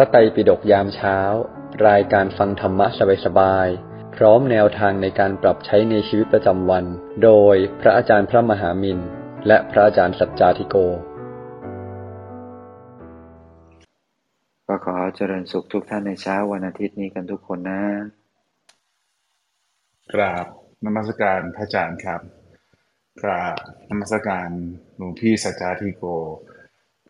[0.00, 1.18] ระไตรปิฎกยามเช้า
[1.88, 2.86] รายการฟังธรรมะ
[3.24, 6.84] สบายๆ พร้อมแนวทางในการปรับใช้ในชีวิตประจำวัน
[7.24, 8.98] โดยพระอาจารย์พระมหามิน
[9.46, 10.76] และพระอาจารย์สัจจาธิโก
[14.66, 17.82] ก็ขอเจริญสุขทุกท่านในเช้าวันอาทิตย์นี้กันทุกคนนะ
[20.12, 20.46] กราบ
[20.84, 22.20] นมัสการพระอาจารย์ครับ
[23.22, 23.56] กราบ
[23.90, 24.50] นมัสการ
[24.96, 26.04] หลวงพี่สัจจาธิโก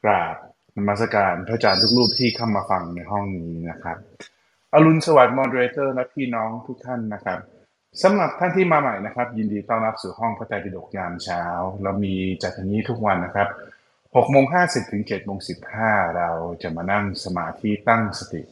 [0.05, 0.37] กราบ
[0.77, 3.97] นมัสการพระอาจารย์ทุกรูปที่เข้ามาฟังในห้องนี้นะครับ
[4.75, 7.39] อรุณสวัสดิ์มอดเรเตอร์และพี่น้องทุกท่านนะครับ
[8.03, 11.43] สำหรับท่านที่มาใหม่นะครับ ยินดีต้อนรับสู่ห้องพระไตรปิฎกยามเช้า
[11.83, 13.49] เรามีจัดอย่างนี้ทุกวันนะครับ
[13.91, 15.39] 6โมง50ถึง7โมง
[15.79, 16.31] 15 เรา
[16.63, 18.43] จะมานั่งสมาธิตั้งสติ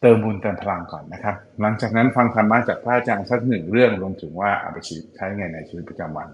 [0.00, 4.78] เติมบุญเติมพลังก่อนนะครับ หลังจากนั้นฟังธรรมะจากพระอาจารย์สักหนึ่งเรื่องรวมถึงว่าเอาไป
[5.16, 6.28] ใช้ไงในชีวิตประจำวัน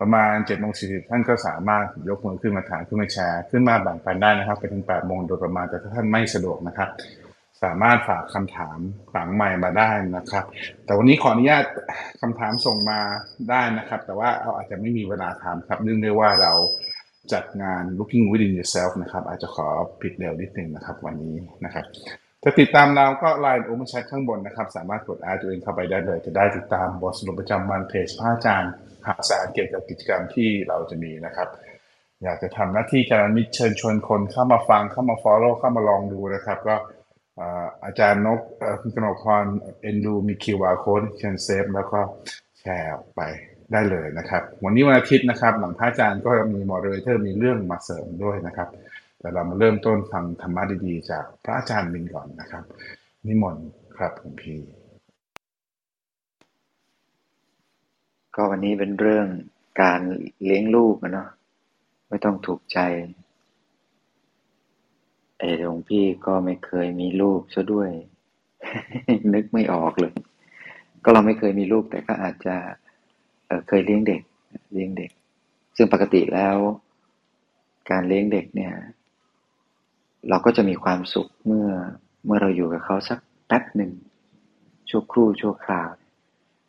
[0.00, 6.88] ประมาณ7จ็ดโมงสี่ท่านก็สามารถยกมือขึ้นมาถามขึ้นมาแชร์ขึ้นมาแบ่งปันได้นะครับไปถึง8ปดโมงโดยประมาณแต่ถ้าท่านไม่สะดวกนะครับ
[7.62, 8.78] สามารถฝากคำถาม
[9.12, 10.44] หลังใหม่มาได้นะครับ
[10.84, 11.64] แต่วันนี้ขออนุญาต
[12.20, 13.00] คำถามส่งมา
[13.50, 16.52] ได้นะครับ แต่ว่าเราอาจจะไม่มีเวลาถามครับเนื่องด้วยว่าเรา
[17.32, 19.66] จัดงาน looking within yourself นะครับ อาจจะขอ
[20.00, 21.84] ปิดเร็วนิดนึงนะครับวันนี้นะครับ
[22.44, 28.72] จะติดตามเราก็ Line Open Chat ข้างบนนะครับ สามารถกดแอดตัวเองเข้าไปได้เลย จะได้ติดตามบทสรุปประจำวันเพจพระอาจารย์
[29.06, 31.48] หาสารเกี่ยวกับกิจกรรมที่เราจะมีนะครับ
[32.22, 36.76] อยากจะทำหน้าที่การมิเชิญชวนคนเข้ามาฟังเข้ามา follow เข้ามาลองดูนะครับ ก็
[37.84, 38.40] อาจารย์นก
[38.80, 39.44] คุณกนกพร
[39.82, 42.00] เอ็นดูมี QR code เชิญเซฟแล้วก็
[42.60, 43.20] แชร์ออกไป
[43.72, 48.68] ได้เลยนะครับ วันนี้วันอาทิตย์นะครับ หลังพระอาจารย์ก็มี moderator มีเรื่องมาเสริมด้วยนะครับ
[49.20, 52.64] แต่เรามาเริ่มต้นฟังธรรมะดีๆ จากพระอาจารย์มินก่อนนะครับ
[53.26, 53.66] นิมนต์
[53.96, 54.58] ครับคุณพี่
[58.34, 59.26] ก็วันนี้เป็นเรื่อง
[59.82, 60.00] การ
[60.44, 61.28] เลี้ยงลูกอะเนาะ
[62.08, 62.78] ไม่ต้องถูกใจ
[65.38, 67.90] ไอ้หลวงพี่ก็ไม่เคยมีลูกซะด้วย
[69.34, 70.12] นึกไม่ออกเลย
[71.02, 72.56] ก็เราไม่เคยมีลูกแต่ก็อาจจะ
[73.46, 74.22] เเคยเลี้ยงเด็ก
[74.72, 75.10] เลี้ยงเด็ก
[75.76, 76.56] ซึ่งปกติแล้ว
[77.90, 78.72] การเลี้ยงเด็กเนี่ย
[80.28, 81.68] เราก็จะมีความสุขเมื่อ
[82.26, 83.92] เมื่อเราอยู่กับเขาสักแป๊บหนึ่ง
[84.88, 85.88] ชั่วครู่ชั่วคราว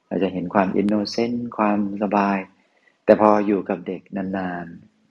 [0.07, 2.37] เราจะเห็นความอินโนเซนต์ความสบาย
[3.05, 4.65] แต่พออยู่กับเด็กนาน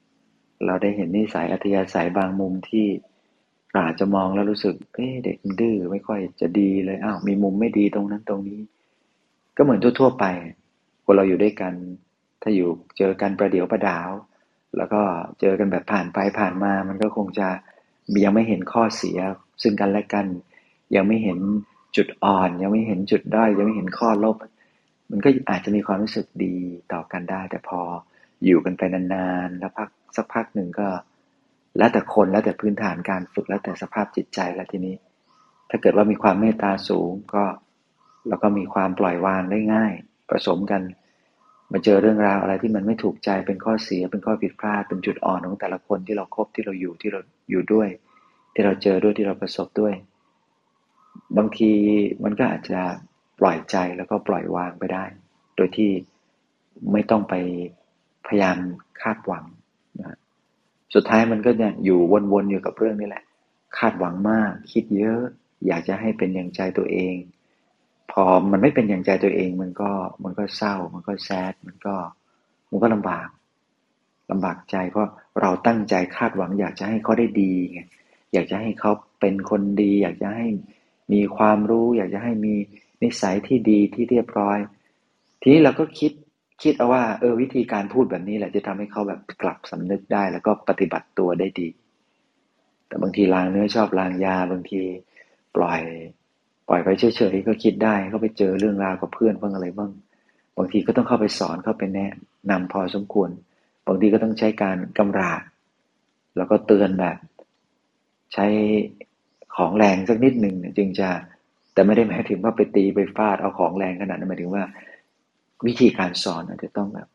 [0.09, 2.87] ๆ เราได้เห็นนิสัยอัธยาศัยบางมุมที่
[3.79, 8.61] อาจจะมองแล้วรู้สึกเอ๊ะเด็กดื้อไม่ค่อยจะดีเลยอ้าวมีมุมไม่ดีตรงนั้นตรงนี้
[9.57, 10.25] ก็เหมือนทั่วๆไป
[11.05, 11.75] คนเราอยู่ด้วยกัน
[12.43, 12.69] ถ้าอยู่
[12.99, 14.11] เจอกันประเดี๋ยวประดาว
[14.77, 15.01] แล้วก็
[15.41, 17.49] เจอกันแบบผ่านไปผ่านมา มันก็คงจะ
[18.25, 19.19] ยังไม่เห็นข้อเสีย
[19.63, 20.27] ซึ่งกันและกัน
[20.95, 21.39] ยังไม่เห็น
[21.97, 24.37] จุดอ่อน ยังไม่เห็นจุดด้อยยังไม่เห็นข้อลบ
[25.11, 26.55] มันก็อาจจะมีความรู้สึกดี
[26.93, 27.81] ต่อกันได้ แต่พอ
[28.45, 30.89] อยู่กันไปนานๆแล้วพักสักพักหนึ่งก็
[31.79, 34.95] แล้วแต่คนแล้วแต่พื้นฐานการฝึกแล้วแต่สภาพจิตใจแล้วทีนี้
[35.71, 37.45] ถ้าเกิดว่ามีความเมตตาสูงก็
[38.29, 39.93] แล้วก็มีความปล่อยวางได้ง่าย
[40.31, 40.83] ผสมกัน
[41.73, 47.89] มาเจอเรื่องราวอะไรที่มันไม่ถูกใจเป็นข้อเสียเป็นข้อผิดพลาดเป็นจุดอ่อนของแต่ละคนที่เราคบที่เราอยู่ที่เราอยู่ด้วย
[48.55, 49.95] ที่เราเจอด้วยที่เราประสบด้วย
[51.37, 51.73] บางที
[52.25, 52.81] มันก็อาจจะ
[53.41, 55.05] ปล่อยใจแล้วก็ปล่อยวางไปได้
[55.57, 55.91] โดยที่
[56.93, 57.35] ไม่ต้องไป
[58.27, 58.57] พยายาม
[59.03, 59.45] คาดหวัง
[60.01, 60.19] นะ
[60.95, 61.99] สุดท้ายมันก็เนี่ยอยู่
[62.33, 63.25] วนๆอยู่กับเรื่องนี้แหละ
[63.79, 65.21] คาดหวังมาก คิดเยอะ
[65.67, 67.15] อยากจะให้เป็นอย่างใจตัวเอง
[68.11, 69.91] พอมันไม่เป็นอย่างใจตัวเองมันก็
[70.25, 71.95] มันก็เศร้า มันก็แซดมันก็
[72.71, 73.29] มันก็ลำบาก
[74.31, 75.09] ลำบากใจเพราะ
[75.41, 77.81] เราตั้งใจคาดหวัง อยากจะให้เขาได้ดีไง
[78.33, 80.47] อยากจะให้เขาเป็นคนดี อยากจะให้
[81.13, 82.55] มีความรู้ อยากจะให้มี
[83.05, 84.59] นิสัยที่ดีที่เรียบร้อย
[85.41, 86.13] ทีนี้เราก็คิด
[86.63, 91.69] คิดเอาว่าเออวิธีการพูดแบบนี้แหละจะทำให้เขาแบบกลับสำนึกได้ แล้วก็ปฏิบัติตัวได้ดี
[92.87, 94.81] แต่บางทีลางเนื้อชอบลางยาบางที
[95.57, 95.81] ปล่อย
[96.69, 99.91] ปล่อยไปเฉยๆก็คิดได้เขาไปเจอเรื่องราวกับเพื่อนบ้างอะไรบ้าง
[100.59, 102.13] บางทีก็ต้องเข้าไปสอนเข้าไปแนะ
[102.51, 103.31] นำพอสมควร
[103.87, 105.43] บางทีก็ต้องใช้การกำราบ
[106.37, 107.17] แล้วก็เตือนแบบ
[108.35, 108.47] ใช้
[109.57, 111.09] ของแรงสักนิดหนึ่งจึงจะ
[111.75, 114.65] แต่ไม่ได้หมายถึงว่าไปตีไปฟาดเอาของแรงขนาดนั้นหมายถึงว่า
[115.67, 117.09] วิธีการสอนอาจจะต้องแบบ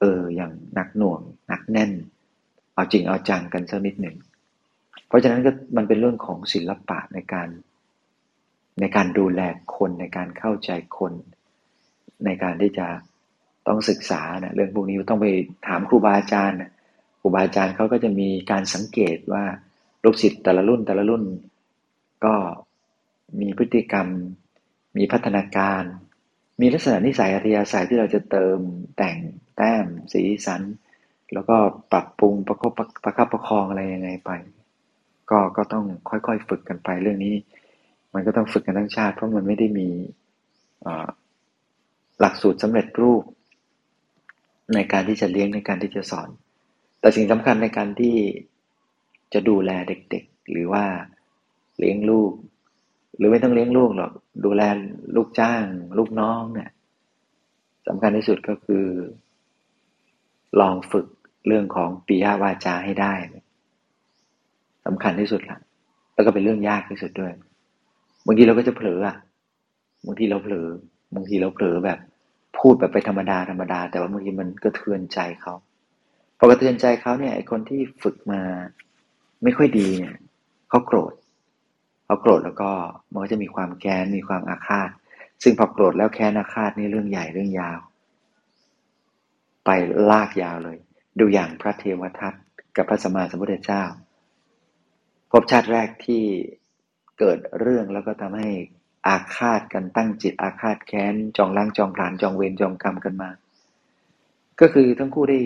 [0.00, 1.92] เอออย่างหนักหน่วงหนักแน่น
[2.74, 4.16] เอาจริงเอาจังกันสักนิดหนึ่ง
[5.08, 7.48] เพราะฉะนั้นก็มันเป็นเรื่องของศิลปะในการ
[8.80, 9.40] ในการดูแล
[9.76, 11.12] คนในการเข้าใจคน
[12.24, 12.86] ในการที่จะ
[13.66, 15.26] ต้องศึกษานะเรื่องพวกนี้ต้องไป
[15.66, 16.70] ถามครูบาอาจารย์นะ
[17.20, 19.44] ครูบาอาจารย์เขาก็จะมีการสังเกตว่า
[20.04, 21.22] ลูกศิษย์แต่ละรุ่นแต่ละรุ่น
[22.24, 22.34] ก็
[23.40, 24.08] มีพฤติกรรม
[24.96, 25.82] มีพัฒนาการ
[26.60, 28.58] มีลักษณะนิสัยอัธยาศัยที่เราจะเติม
[28.96, 29.18] แต่ง
[29.56, 30.62] แต้ม สีสัน
[31.32, 31.56] แล้วก็
[31.92, 32.72] ปรับปรุงประคบ
[33.04, 34.30] ประคับประคองอะไรยังไงไป
[35.30, 37.34] ก็ก็ต้องค่อยๆฝึกกันไปเรื่องนี้
[38.14, 39.88] มันก็ต้องฝึกกันทั้งชาติ เพราะมันไม่ได้มี
[42.20, 43.22] หลักสูตรสำเร็จรูป
[44.74, 46.28] ในการที่จะเลี้ยงในการที่จะสอน
[47.00, 48.16] แต่สิ่งสำคัญในการที่
[49.32, 50.84] จะดูแลเด็กๆ หรือว่า
[51.78, 52.32] เลี้ยงลูก
[53.16, 54.12] หรือไม่ต้องเลี้ยงลูกหรอก
[54.44, 54.62] ดูแล
[55.16, 55.64] ลูกจ้าง
[55.98, 56.70] ลูกน้องเนี่ย
[57.88, 58.86] สำคัญที่สุดก็คือ
[60.60, 61.06] ลองฝึก
[61.46, 63.12] เรื่องของปียาวาจาให้ได้
[64.86, 65.58] สำคัญที่สุดละ
[66.14, 67.32] แล้วก็เป็นเรื่องยากที่สุดด้วย
[68.26, 69.16] บางทีเราก็จะเผลออะ
[70.06, 70.66] บางทีเราเผลอ
[71.14, 71.98] บางทีเราเผลอแบบ
[72.58, 75.54] พูดแบบไปธรรมดาธรรมดา แต่ว่าบางทีมันก็เทือนใจเขา
[76.38, 78.40] พอกระเทือนใจเขาเนี่ยไอคนที่ฝึกมา
[79.42, 80.16] ไม่ค่อยดีเนี่ย
[80.68, 81.12] เขาโกรธ
[82.06, 82.70] เขาโกรธแล้วก็
[83.10, 84.90] มันก็จะมีความแค้นมีความอาฆาต
[85.42, 87.78] ซึ่งพอโกรธแล้วแค้นอาฆาตนี่เรื่องใหญ่เรื่องยาว
[89.64, 89.70] ไป
[90.10, 90.78] ลากยาวเลย
[91.20, 92.34] ดูอย่างพระเทวทัต
[92.76, 93.84] กับพระสมมาสมพุทธเจ้า
[95.30, 96.24] พบชาติแรกที่
[97.18, 98.48] เกิดเรื่องแล้วก็ทำให้
[99.06, 103.30] อาฆาตกันตั้งจิตอาฆาตแค้นจองล้างจองผลานจองเวรจองกรรมกันมา
[104.60, 105.40] ก็คือทั้งคู่ได้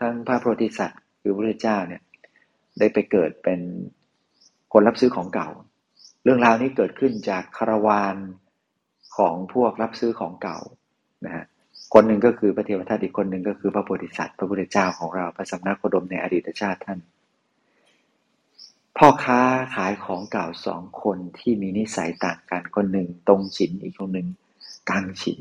[0.00, 2.02] ทั้งพระโพธิสัตว์คือพระเจ้าเนี่ย
[2.78, 3.60] ได้ไปเกิดเป็น
[4.72, 5.48] คนรับซื้อของเก่า
[6.22, 8.16] เรื่องราวนี้เกิดขึ้นจากคารวาน
[9.16, 10.58] ของพวกรับซื้อของเก่า
[11.24, 11.44] นะฮะ
[11.94, 17.00] คนหนึ่งก็คือพระเทวทัตอีกคนหนึ่งก็คือพระโพธิสัตว์พระพุทธเจ้าของเราพระสัมมาโคดมในอดีตชาติท่าน
[18.96, 19.40] พ่อค้า
[19.74, 24.28] ขายของเก่าสองคนที่มีนิสัยต่างกันคนหนึ่งตรงฉินอีกคนหนึ่ง
[24.88, 25.40] กลางฉิน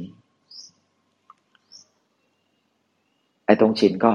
[3.46, 4.12] ไอ้ตรงฉินก็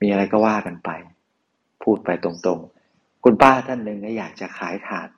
[0.00, 0.90] มีอะไรก็ว่ากันไป
[1.82, 5.08] พูดไปตรงๆ คุณป้าท่านหนึ่งอยากจะขายถาด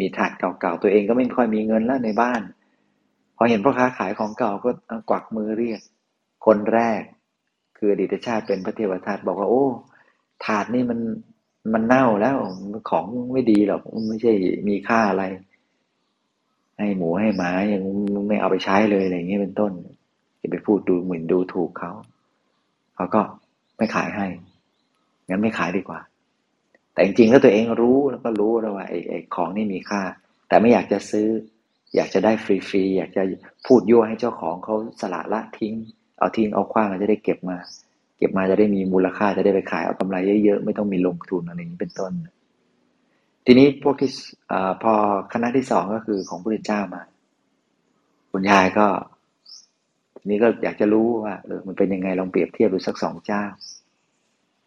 [0.00, 2.40] มีถาดเก่าๆตัวเองก็ไม่ค่อยมีเงินแล้วในบ้าน
[3.36, 4.70] พอเห็นพ่อค้าขายของเก่าก็
[5.10, 5.80] กวักมือเรียก
[6.46, 7.02] คนแรก
[7.76, 9.64] คืออดีตชาติเป็นพระเทวทัตบอกว่า โอ้
[10.44, 11.00] ถาดนี่มัน
[11.72, 12.38] มันเน่าแล้ว
[12.90, 14.32] ของไม่ดีหรอกไม่ใช่
[14.68, 15.24] มีค่าอะไร
[16.78, 17.82] ให้หมูให้หมายัง
[18.28, 19.72] ไม่เอาไปใช้เลยอะไรอย่างเงี้ยเป็นต้น
[20.40, 21.92] จะไปพูดดูเหมือนดูถูกเขา
[22.94, 23.20] เขาก็
[23.76, 24.26] ไม่ขายให้
[25.28, 26.00] งั้นไม่ขายดีกว่า
[26.98, 30.02] แต่จริงๆแล้วตัวเองรู้แล้วก็รู้แล้วว่าไอ้ไอ้ของนี่มีค่า
[30.48, 31.28] แต่ไม่อยากจะซื้อ
[31.96, 33.22] อยากจะได้ฟรีๆอยากจะ
[33.66, 35.74] พูดยั่วให้เจ้าของเขาสละละทิ้ง
[36.18, 37.56] เอาทิ้งเอาคว้างเราจะได้เก็บมา
[38.18, 42.12] เก็บมาจะได้มีมูลค่าจะได้ไปขายเอากำไรเยอะๆไม่ต้องมีลงทุนอะไรอย่างนี้เป็นต้น
[43.46, 44.10] ทีนี้พวกที่
[44.50, 44.52] อ
[44.82, 44.92] พอ
[45.32, 47.02] คณะที่สองก็คือของพระเจ้ามา
[48.32, 48.86] คุณยายก็
[50.16, 53.44] ทีนี้ก็อยากจะรู้ว่าเออมันเป็นยังไงลองเปรียบเทียบดูสักสองเจ้า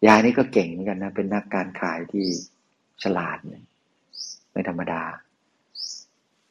[0.06, 2.26] ยายนี่ก็เก่งเหมือนกันนะ เป็นนักการขายที่
[3.02, 3.64] ฉลาดเนี่ย
[4.52, 5.02] ไม่ธรรมดา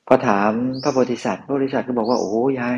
[0.07, 0.51] พอถาม
[0.83, 2.77] พระโพธิสัตว์พระโพธิสัตว์ก็บอกว่า โอ้ยาย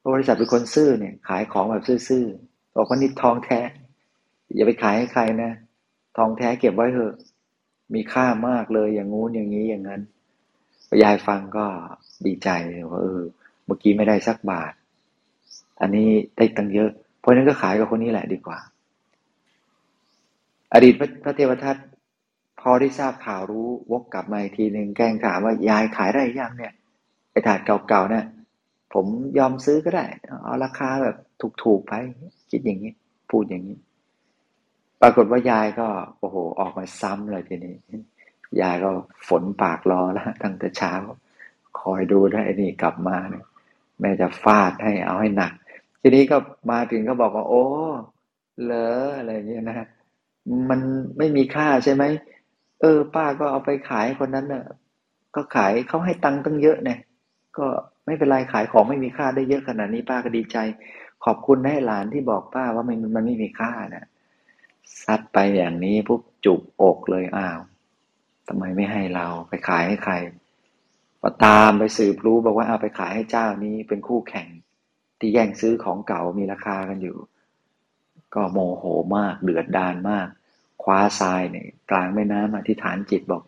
[0.00, 3.60] พระโพธิสัตว์เป็นคนซื่อเนี่ย ขายของแบบซื่อๆบอกว่านี่ทองแท้
[4.54, 5.52] อย่าไปขายให้ใครนะ
[6.16, 7.14] ทองแท้เก็บไว้เถอะ
[7.94, 10.00] มีค่ามากเลยอย่างงู้นอย่างนี้อย่างนั้น
[11.02, 11.66] ยายฟังก็
[12.26, 12.48] ดีใจ
[12.90, 13.22] ว่าเออ
[13.64, 14.72] เมื่อกี้ไม่ได้สักบาท
[15.80, 18.58] อันนี้ได้ตังเยอะ เพราะนั้นก็ขายกับคนนี้แหละดีกว่า
[20.72, 21.76] อดีตพระเทวทัต
[22.60, 26.72] พอได้ทราบข่าวรู้วกกลับมาอีกทีหนึ่งแกล้งถามว่ายายขายได้ยังเนี่ย
[27.30, 28.24] ไอ้ถาดเก่าๆเนี่ย
[28.94, 29.06] ผม
[29.38, 30.04] ยอมซื้อก็ได้
[30.42, 31.16] เอาราคาแบบ
[31.62, 31.92] ถูกๆไป
[32.50, 32.92] คิดอย่างนี้
[33.30, 33.78] พูดอย่างนี้
[35.00, 37.74] ปรากฏว่ายายก็โอ้โห ออกมาซ้ำเลยทีนี้
[38.60, 38.90] ยายก็
[39.28, 40.92] ฝนปากรอแล้วตั้งแต่เช้า
[41.80, 43.44] คอยดูได้นี่กลับมาเนี่ย
[44.00, 45.52] แม่จะฟาดให้เอาให้หนัก
[46.00, 46.36] ทีนี้ก็
[46.70, 47.64] มาถึงก็บอกว่า โอ้
[48.64, 49.88] เลออะไรเงี้ยนะ
[50.70, 50.80] มัน
[51.18, 52.04] ไม่มีค่าใช่ไหม
[52.80, 54.64] เออ ป้าก็เอาไปขายคนนั้นเน่ะ
[55.34, 56.98] ก็ขายเขาให้ตังค์ตั้งเยอะเนี่ย
[57.58, 57.66] ก็
[58.06, 60.56] ไม่เป็นไรขายของไม่มีค่าได้เยอะขนาดนี้ป้าก็ดีใจ
[61.24, 64.06] ขอบคุณให้หลานที่บอกป้าว่ามันมันไม่มีค่านะ
[65.04, 67.58] ซัดไปอย่างนี้ปุ๊บจุกอกเลยอ้าว
[68.48, 70.14] ทำไมไม่ให้เราไปขายให้ใคร
[71.20, 74.48] พอตามไปสืบรู้บอกว่าเอาไปขายให้เจ้านี้เป็นคู่แข่ง
[75.18, 77.16] ที่แย่งซื้อของเก่ามีราคากันอยู่
[78.34, 78.84] ก็โมโห
[79.16, 80.26] มากเดือดดานมาก
[80.82, 83.42] คว้าทรายเนี่ยกลางแม่น้ำอธิษฐานจิตบอก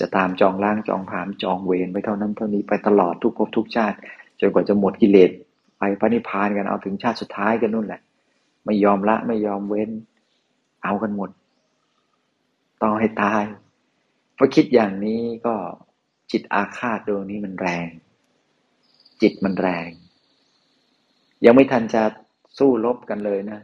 [0.00, 3.96] จะตามจองล่างจองผามจองเวรไปเท่านั้นเท่านี้ไปตลอดทุกภพทุกชาติ
[4.40, 5.30] จนกว่าจะหมดกิเลส
[5.78, 8.00] ไปพระนิพพานกันเอาถึงชาติสุดท้ายกันนู่นแหละ
[8.64, 9.90] ไม่ยอมละไม่ยอมเว้น
[10.84, 11.30] เอากันหมด
[12.82, 13.42] ต้องให้ตาย
[14.36, 15.54] พอคิดอย่างนี้ก็
[16.32, 17.88] จิตอาฆาตดวงนี้มันแรง
[19.22, 19.88] จิตมันแรง
[21.44, 22.02] ยังไม่ทันจะ
[22.58, 23.60] สู้รบกันเลยนะ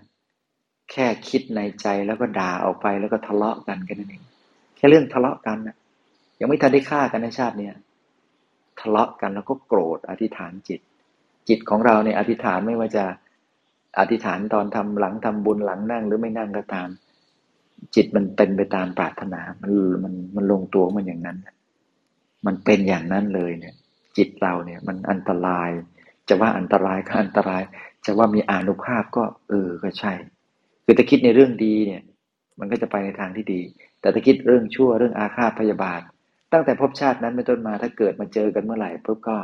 [0.90, 4.22] แค่คิดในใจแล้วก็ด่าออกไปแล้วก็ทะเลาะกันกันนั่นเอง
[4.76, 5.76] แค่เรื่องทะเลาะกันนะ
[6.40, 7.74] ยังไม่ทันได้ฆ่ากันในชาติเนี้ย
[8.80, 10.80] ทะเลาะกันแล้วก็โกรธอธิษฐานจิต
[11.48, 13.04] จิตของเราเนี่ยอธิษฐานไม่ว่าจะ
[13.98, 16.88] อธิษฐานตอนทำหลังทำบุญหลังนั่งหรือไม่นั่งก็ตาม
[17.94, 19.72] จิตมันเป็นไปตามปรารถนา มัน
[20.04, 21.38] มันมันลงตัวมันอย่างนั้น
[22.46, 23.74] มันเป็นอย่างนั้นเลยเนี่ย
[24.16, 25.70] จิตเราเนี่ย มันอันตราย
[26.28, 27.62] จะว่าอันตรายก็อันตราย
[28.06, 30.12] จะว่ามีอานุภาพก็ เออก็ใช่
[30.84, 32.02] คือถ้าคิดในเรื่องดีเนี่ย
[32.58, 33.60] มันก็จะไปในทางที่ดี
[34.00, 36.00] แต่ถ้าคิดเรื่องชั่วเรื่องอาฆาตพยาบาท
[36.52, 39.36] ตั้งแต่พบชาตินั้นเป็นต้นมาถ้าเกิดมาเจอกันเมื่อไหร่ปุ๊บก็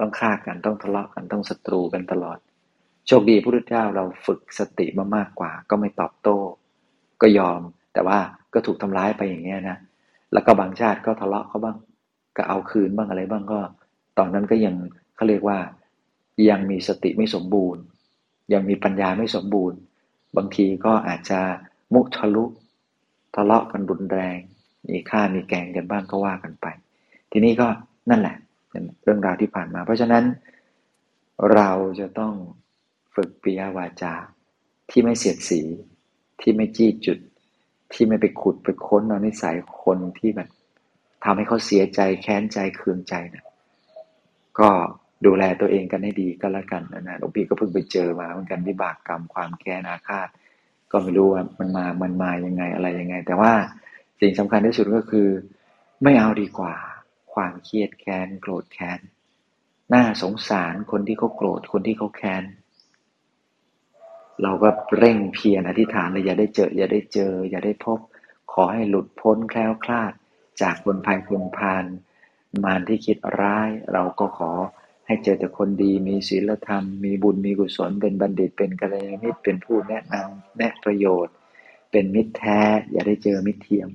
[0.00, 2.38] ต้องฆ่ากันต้องทะเลาะกันต้องศัตรูกันตลอด
[3.06, 6.38] โชคดีพระพุทธเจ้าเราฝึกสติมามากกว่า ก็ไม่ตอบโต้
[7.22, 7.60] ก็ยอม
[7.92, 8.18] แต่ว่า
[8.54, 9.76] ก็ถูกทำร้ายไปอย่างเงี้ยนะ
[10.32, 11.76] แล้วก็บางชาติก็ทะเลาะเขาบ้าง
[12.36, 13.60] ก็เอาคืนบ้างอะไรบ้างก็
[14.18, 14.74] ตอนนั้นก็ยัง
[15.16, 15.58] เขาเรียกว่า
[16.48, 17.82] ยังมีสติไม่สมบูรณ์
[18.52, 19.78] ยังมีปัญญาไม่สมบูรณ์
[20.36, 21.40] บางทีก็อาจจะ
[21.94, 22.44] มุทะลุ
[23.34, 24.38] ทะเลาะกันรุนแรง
[24.88, 26.66] มีฆ่ามีแกงกันบ้างก็ว่ากันไป
[27.30, 27.68] ทีนี้ก็
[28.10, 28.36] นั่นแหละ
[29.04, 30.24] เรื่องราวที่ผ่านมา เพราะฉะนั้น
[31.54, 31.70] เรา
[32.00, 32.34] จะต้อง
[33.14, 34.14] ฝึกปิยวาจา
[34.90, 35.60] ที่ไม่เสียดสี
[36.40, 37.18] ที่ไม่จี้จุด
[37.92, 40.48] ที่ไม่ไปขุดไปค้นเอานิสัยคนที่แบบ
[41.24, 43.44] ทำให้เขาเสียใจแค้นใจเคืองใจนะ
[44.58, 44.70] ก็
[45.26, 50.28] ดูแลตัวเองกันให้ดีก็แล้วกันนะหลวงพี่ก็เพิ่งไปเจอมาเหมือนกันวิบากกรรมความแค้นอาฆาต
[50.92, 53.52] ก็ไม่รู้ว่ามันมา มันมายังไงอะไรยังไง แต่ว่า
[54.20, 55.28] สิ่งสำคัญที่สุดก็คือ
[56.02, 56.74] ไม่เอาดีกว่า
[57.34, 59.00] ความเครียดแค้นโกรธแค้น
[59.94, 62.44] น่าสงสารคนที่เขาโกรธคนที่เขาแค้น
[64.42, 67.98] เราก็เร่งเพียรอธิษฐานเลยอย่าได้เจอ อย่าได้เจอ อย่าได้พบ
[68.52, 70.12] ขอให้หลุดพ้นแคล้วคลาด
[70.62, 71.84] จากบนภัยพนพาน
[72.64, 74.52] มารที่คิดร้าย เราก็ขอ
[75.12, 81.34] ให้เจอแต่คนดีมีศีลธรรม มีบุญมีกุศล เป็นบัณฑิตเป็นกัลยาณมิตรเป็นผู้แนะนำแนะประโยชน์
[81.90, 83.88] เป็นมิตรแท้ อย่าได้เจอมิตรเทียม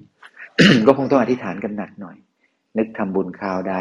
[0.87, 2.17] ก็คงต้องอธิษฐานกันหนักหน่อย
[2.77, 3.75] นึกทำบุญคราวใด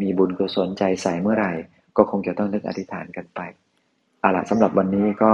[0.00, 1.52] มีบุญกุศลใจใส่เมื่อไหร่
[1.96, 3.40] ก็คงจะต้องนึกอธิษฐานกันไป
[4.20, 5.32] เอาละสำหรับวันนี้ก็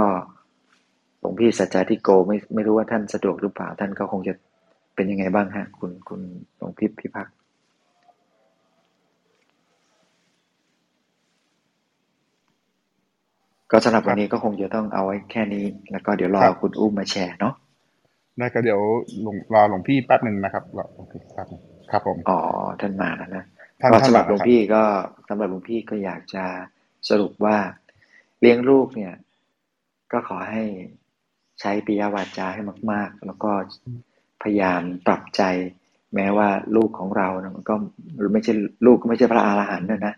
[1.19, 4.33] หลวงพี่สัจจทิโกไม่ไม่รู้ว่าท่านสะดวกหรือเปล่าท่านก็คงจะ
[4.95, 6.21] เป็นยังไงบ้างฮะคุณคุณ
[6.57, 7.27] หลวงพี่พิพัก
[13.71, 17.53] ก็สำหรับวันนี้ก็คงจะต้องเอาไว้แค่นี้ แล้วก็เดี๋ยวรอคุณอุ้มมาแชร์เนาะ
[18.37, 18.79] ได้ก็เดี๋ยว
[19.21, 21.47] หลวงรอหลวงพี่แป๊บหนึ่งนะครับรอหลวงพี่ครับ
[21.91, 22.39] ครับผมอ๋อ
[22.81, 23.43] ท่านมาแล้วนะ
[23.91, 24.83] ก็สำหรับหลวงพี่ก็
[25.29, 26.45] สำหรับหลวงพี่ก็อยากจะ
[27.09, 27.57] สรุปว่า
[28.39, 29.13] เลี้ยงลูกเนี่ย
[30.11, 30.63] ก็ขอให้
[31.61, 32.61] ใช้ปิยวาจาให้
[32.91, 33.51] มาก ๆ แล้วก็
[34.41, 35.41] พยายามปรับใจ
[36.15, 37.75] แม้ว่าลูกของเรานะมันก็
[38.33, 38.53] ไม่ใช่
[38.85, 40.13] ลูกก็ไม่ใช่พระอาหารหันต์นะนะ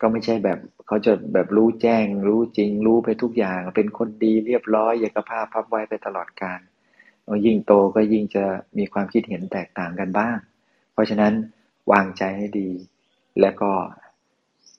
[0.00, 6.60] ก็ไม่ใช่แบบเขาจะแบบรู้แจ้ง รู้จริง รู้ไปทุกอย่าง เป็นคนดีเรียบร้อยอยากภาพพับไว้ไปตลอดกาล
[7.46, 8.44] ยิ่งโตก็ยิ่งจะ
[8.78, 10.36] มีความคิดเห็นแตกต่างกันบ้าง
[10.92, 11.32] เพราะฉะนั้น
[11.92, 12.70] วางใจให้ดี
[13.40, 13.70] แล้วก็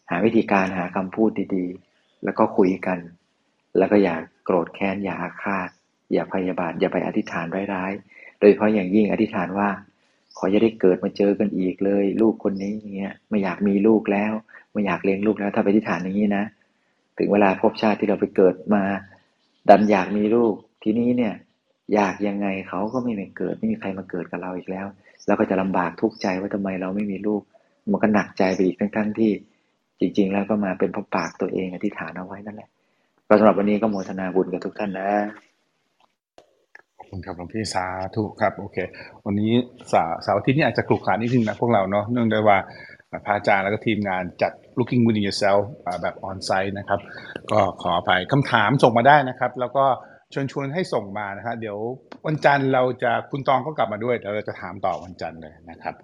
[0.10, 3.00] หาวิธีการหาคำพูดดีๆ แล้วก็คุยกัน
[3.78, 5.70] แล้วก็อย่าโกรธแค้นอย่าอาฆาต
[6.14, 9.70] อย่าพยาบาท อย่าไปอธิษฐานร้ายๆ โดยเฉพาะอย่างยิ่งอธิษฐานว่า
[10.40, 14.34] ขออย่าได้เกิดมาเจอกันอีกเลย ลูกคนนี้อย่างเงี้ยไม่อยากมีลูกแล้ว
[14.72, 16.44] ไม่อยากเลี้ยงลูกแล้ว ถ้าไปอธิษฐานอย่างนี้นะ
[17.18, 18.84] ถึงเวลาพบชาติที่เราไปเกิดมา
[19.70, 20.54] ดันอยากมีลูก
[20.84, 21.34] ทีนี้เนี่ย
[21.94, 24.86] อยากยังไงเขาก็ไม่มาเกิด ไม่มีใครมาเกิดกับเราอีกแล้ว
[25.28, 27.42] เราก็จะลำบากทุกข์ใจว่าทำไมเราไม่มีลูก
[27.92, 29.32] มันก็หนักใจไปอีกทั้งๆที่
[30.00, 32.70] จริง ๆ แล้วก็มาเป็นพราะปากตัวเองอธิษฐานเอาไว้นั่นแหละ
[33.28, 35.10] ก็สำหรับวันนี้ก็โมทนาบุญกับทุกท่านนะ
[37.12, 37.86] คุณครับหลวงพี่สา
[38.16, 38.78] ธุครับโอเค
[39.26, 39.52] วันนี้
[39.94, 42.58] สาสาวที่นี้อาจจะขลุกขานิดนึงนะพวกเราเนาะเนื่องด้วยว่า
[43.26, 45.62] พระอาจารย์แล้วก็ทีมงานจัด looking within yourself
[46.02, 47.00] แบบออนไซต์นะครับ
[47.52, 49.86] ก็ขออภัยคำถามส่งมาได้นะครับ แล้วก็
[50.34, 51.78] ชวนชวนให้ส่งมานะครับเดี๋ยว
[52.26, 55.96] วันจันทร์เราจะคุณตองก็กลับมาด้วยเดี๋ยวเราจะถามต่อวันจันทร์เลยนะครับ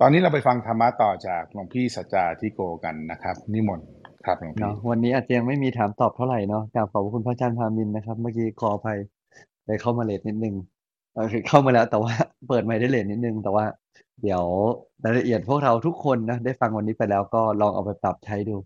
[0.00, 3.86] ตอนนี้เราไปฟังธรรมะต่อจากหลวงพี่สัจจาทิโกกันนะครับ นิมนต์
[4.26, 8.98] ครับหลวงพี่วันนี้อาจจะยังไม่มีถามตอบเท่าไหร่เนาะกราบขอบคุณพระอาจารย์พามินนะครับ เมื่อกี้ขออภัย
[9.70, 10.54] ไปเข้ามาเลทนิดนึง
[11.48, 12.12] เข้ามาแล้วแต่ว่า
[12.48, 13.64] เปิดไม่ได้เลนนิดนึง แต่ว่า
[14.22, 14.42] เดี๋ยว
[15.04, 18.56] รายละเอียดพวกเราทุกคนนะได้ฟังวันนี้ไปแล้วก็ลองเอาไปปรับใช้ดู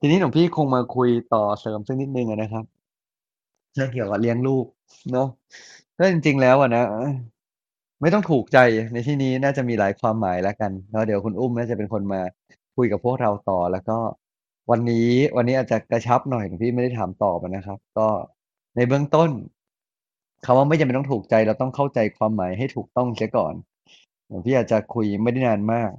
[0.00, 2.64] ทีนี้หลวงพี่คงมาคุยต่อเสริมสักนิดนึงนะครับ
[3.74, 4.66] เรื่องเกี่ยวกับเลี้ยงลูก
[5.12, 5.28] เนาะ
[5.98, 6.84] ก็จริง ๆ แล้วอะนะ
[8.00, 8.58] ไม่ต้องถูกใจ
[8.92, 12.20] ในที่นี้น่าจะมีหลายความหมายแล้วกันแล้วเดี๋ยวคุณอุ้มน่าจะเป็นคนมา
[12.76, 13.98] คุยกับพวกเราต่อแล้วก็
[14.70, 18.08] วันนี้วันนี้อาจจะกระชับหน่อยหลวงพี่ไม่ได้ถามตอบนะครับ ก็
[18.76, 19.30] ในเบื้องต้น
[20.44, 23.54] คำว่าไม่จำเป็นต้องถูกใจเราต้องเข้าใจความหมายให้ถูกต้องเสียก่อน
[24.44, 25.90] พี่อาจจะคุยไม่ได้นานมาก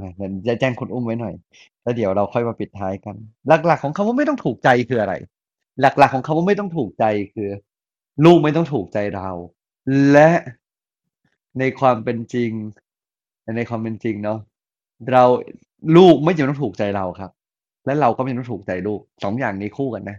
[0.00, 0.10] นะ
[0.48, 1.34] จะแจ้งคุณอุ้มไว้หน่อย
[1.82, 3.16] แล้วเดี๋ยวเราค่อยมาปิดท้ายกัน
[3.66, 5.14] หลัก ๆ ของคำว่าไม่ต้องถูกใจคืออะไร
[5.80, 7.48] หลัก ๆ ของคำว่าไม่ต้องถูกใจคือ
[8.24, 9.28] ลูกไม่ต้องถูกใจเรา
[10.12, 10.30] และ
[11.58, 12.50] ในความเป็นจริง
[13.56, 14.38] ในความเป็นจริงเนาะ
[15.12, 15.24] เรา
[15.96, 17.30] ลูกไม่จำเป็นต้องถูกใจเราครับ
[17.86, 20.16] และเราก็ไม่ต้องถูกใจลูกสองอย่างนี้คู่กันนะ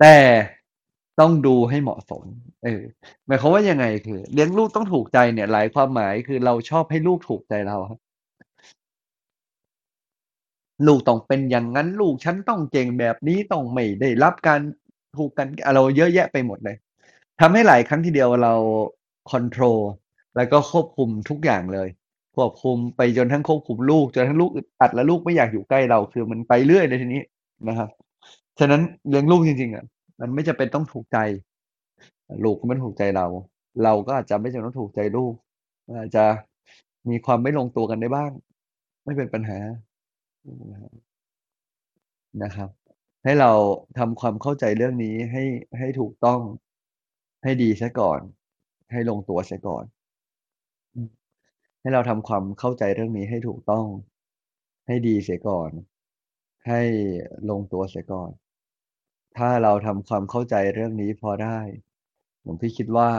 [0.00, 0.14] แต่
[1.20, 2.22] ต้องดูให้เหมาะสม
[2.64, 2.82] เออ
[3.26, 7.98] หมายความว่ายังไงคือ เลี้ยงลูกต้องถูกใจเนี่ย หลายความหมายคือเราชอบให้ลูกถูกใจเราครับ
[10.86, 14.60] ลูกต้องเป็นอย่างงั้นลูกฉันต้องเก่งแบบนี้ต้องไม่ได้รับการ
[15.16, 16.76] ถูกกันเราเยอะแยะไปหมดเลย
[17.40, 18.54] ทำให้หลายครั้งทีเดียวเรา
[19.30, 19.80] คอนโทรล
[20.36, 21.88] แล้วก็ควบคุมทุกอย่างเลย
[22.36, 24.50] ควบคุมไปจนทั้งควบคุมลูกจนทั้งลูก
[24.80, 27.22] อัดและลูกไม่อยากอยู่ใกล้เราคือมันไปเรื่อยเลยทีนี้
[27.68, 27.88] นะครับ
[28.58, 29.84] ฉะนั้นเลี้ยงลูกจริงๆอะ
[30.20, 31.18] มันไม่จำเป็นต้องถูกใจ
[32.44, 33.26] ลูกก็ไม่ถูกใจเรา
[33.84, 35.32] เราก็อาจจะไม่จำเป็นต้องถูกใจลูก
[35.98, 36.24] อาจจะ
[37.10, 38.30] มีความไม่ลงตัวกันได้บ้าง
[39.04, 39.58] ไม่เป็นปัญหา
[42.42, 42.68] นะครับ
[43.24, 43.52] ให้เรา
[43.98, 45.44] ทำความเข้าใจเรื่องนี้ให้
[45.78, 46.40] ให้ถูกต้อง
[47.42, 48.20] ให้ดีเสียก่อน
[48.92, 49.84] ให้ลงตัวเสียก่อน
[51.80, 53.86] ให้เราทำความเข้าใจเรื่องนี้ให้ถูกต้อง
[54.86, 55.70] ให้ดีเสียก่อน
[56.66, 56.80] ให้
[57.50, 58.30] ลงตัวเสียก่อน
[59.36, 61.58] ถ้าเราทำความเข้าใจเรื่องนี้พอได้
[62.42, 63.10] หลวงพี่คิดว่า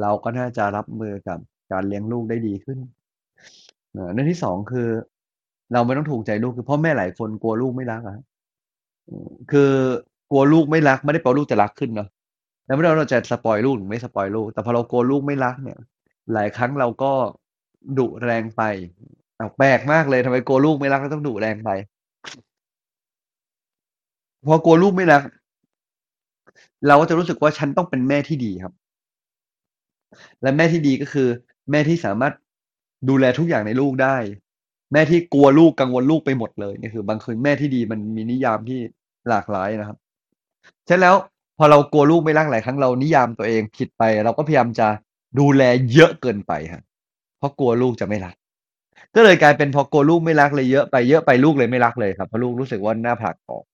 [0.00, 1.38] เราก็น่าจะรับมือกับ
[1.72, 2.78] การเลี้ยงลูกได้ดีขึ้น
[4.12, 4.88] เรื่องที่2คือ
[5.72, 8.16] เราไม่ต้องถูกใจลูกคือพ่อแม่หลายคนกลัวลูกไม่รักอะ
[9.50, 9.72] คือ
[10.30, 12.08] กลัวลูกไม่รักไม่ได้แปลว่าลูกจะรักขึ้นเนาะ
[12.66, 15.78] แล้วไม่ได้ว่าเราจะสปอยลูกหรือไม่สปอยลูก แต่พอเรากลัวลูกไม่รักเนี่ย
[16.34, 17.12] หลายครั้งเราก็
[17.98, 18.62] ดุแรงไป
[19.38, 21.70] อ้าแปลกมากเลยทำไมกลัวลูกไม่รักแล้วต้องดุแรงไป
[24.46, 25.22] พอกลัวลูกไม่รัก
[26.86, 28.74] เราก็จะรู้สึกว่าฉันต้องเป็นแม่ที่ดีครับ
[30.42, 31.28] และแม่ที่ดีก็คือ
[31.70, 32.34] แม่ที่สามารถ
[33.08, 34.16] ดูแลทุกอย่างในลูกได้
[34.92, 38.80] แม่ที่กลัวลูกกังวลลูกไปหมดเลยนี่คือบางคืนแม่ที่ดีมันมีนิยามที่
[39.28, 39.98] หลากหลายนะครับ
[40.88, 41.14] ฉะนั้นแล้ว
[41.58, 44.88] พอเรากลัวลูกไม่รักหลายครั้งเรานิยามตัวเองผิดไป เราก็พยายามจะ
[45.38, 45.62] ดูแล
[45.92, 46.82] เยอะเกินไปครับ
[47.38, 48.34] เพราะกลัวลูกจะไม่รัก
[49.14, 53.64] ก็เลยกลายเป็นพอกลัวลูกไม่รักเลยเยอะไปเยอะไปลูกเลยไม่รักเลยครับเพราะลูกรู้สึกว่าหน่าผลักออก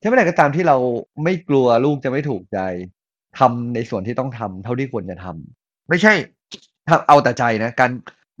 [0.00, 0.76] ถ้าเมื่อไหร่ก็ตามที่เรา
[1.24, 2.58] ไม่กลัวลูกจะไม่ถูกใจ
[3.38, 6.12] ทำในส่วนที่ต้องทำเท่าที่ควรจะทำไม่ใช่
[6.88, 7.90] ทำเอาแต่ใจนะการ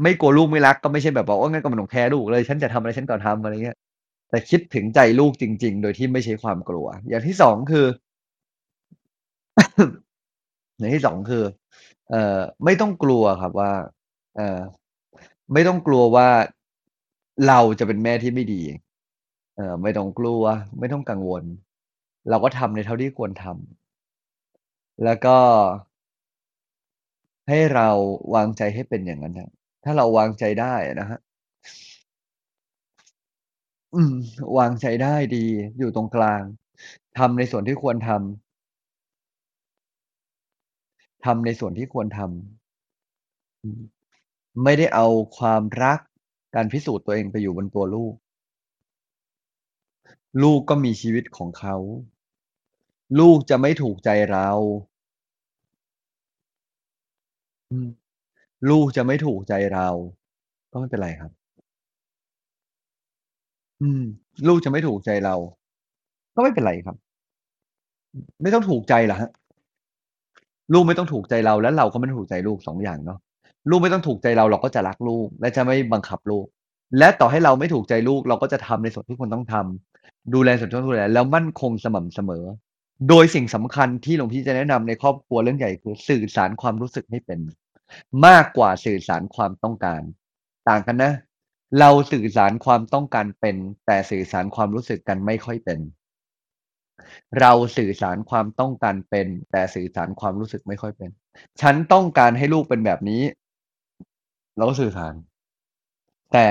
[0.02, 3.76] ไม่กลัวลูกไม่รักก็ไม่ใช่แบบบอกว่างั้นก็ม่ต้องแคร์ลูกเลย ฉันจะทำอะไรฉันก็ทำอะไรเงี้ย
[4.30, 7.86] แต่คิดถึงใจลูกจริง ๆ โดยที่ไม่ใช้ความกลัว อย่างที่2คือ
[10.78, 11.44] อย่างที่2คือ
[12.10, 13.72] เอ่อ ไม่ต้องกลัวครับว่า
[14.36, 14.60] เอ่อ
[15.52, 16.28] ไม่ต้องกลัวว่า
[17.48, 18.62] เราจะเป็นแม่ที่ไม่ดี
[19.56, 20.44] เออ ไม่ต้องกลัว
[20.78, 21.44] ไม่ต้องกังวล
[22.28, 23.56] เราก็ทำในเท่าที่ควรทำ
[25.02, 25.38] แล้วก็
[27.48, 27.88] ให้เรา
[28.34, 29.50] วางใจให้เป็นอย่างนั้นน่ะ
[29.84, 31.20] ถ้าเราวางใจได้อะนะครับ
[33.94, 34.14] อืม
[34.58, 35.46] วางใจได้ดี
[35.78, 36.42] อยู่ตรงกลาง
[37.18, 38.18] ทำในส่วนที่ควรทำ
[41.24, 42.28] ทำในส่วนที่ควรทำ
[43.62, 43.82] อืม
[44.64, 45.06] ไม่ได้เอา
[45.38, 45.98] ความรัก
[46.54, 48.14] การพิสูจน์ตัวเองไปอยู่บนตัวลูก
[50.42, 51.76] ลูกก็มีชีวิตของเขา
[53.20, 54.48] ลูกจะไม่ถูกใจเรา
[58.70, 59.88] ลูกจะไม่ถูกใจเรา
[60.72, 61.32] ก็ไม่เป็นไรครับ
[63.82, 64.02] อืม
[64.48, 65.34] ลูกจะไม่ถูกใจเรา
[66.34, 66.96] ก็ไม่เป็นไรครับ
[68.42, 69.30] ไม่ต้องถูกใจหรอกครับ
[70.72, 73.18] ลูกไม่ต้องถูกใจเราและเราก็ไม่ถูกใจลูก2องอย่างเนาะ
[73.70, 76.44] ลูกไม่ต้องถูกใจเราเราก็จะรักลูก และจะไม่บังคับลูก
[76.98, 79.93] และต่อให้เราไม่ถูกใจลูก เราก็จะทำในส่วนที่ควรต้องทำ
[80.34, 82.44] ดูแลส่วนที่ต้องดูแลแล้วมั่นคงสม่ำเสมอ
[83.08, 87.40] โดยสิ่งสำคัญที่หลวงพี่จะแนะนำในครอบครัวเรื่องใหญ่คือสื่อสารความรู้สึกให้เป็น
[88.26, 90.02] มากกว่าสื่อสารความต้องการ
[90.68, 91.12] ต่างกันนะ
[91.80, 95.80] เราสื่อสารความต้องการเป็น แต่สื่อสารความรู้สึกกันไม่ค่อยเป็น
[97.40, 101.10] เราสื่อสารความต้องการเป็น แต่สื่อสารความรู้สึกไม่ค่อยเป็น
[101.60, 103.22] ฉันต้องการให้ลูกเป็นแบบนี้
[104.56, 105.14] เราก็สื่อสาร
[106.32, 106.46] แต่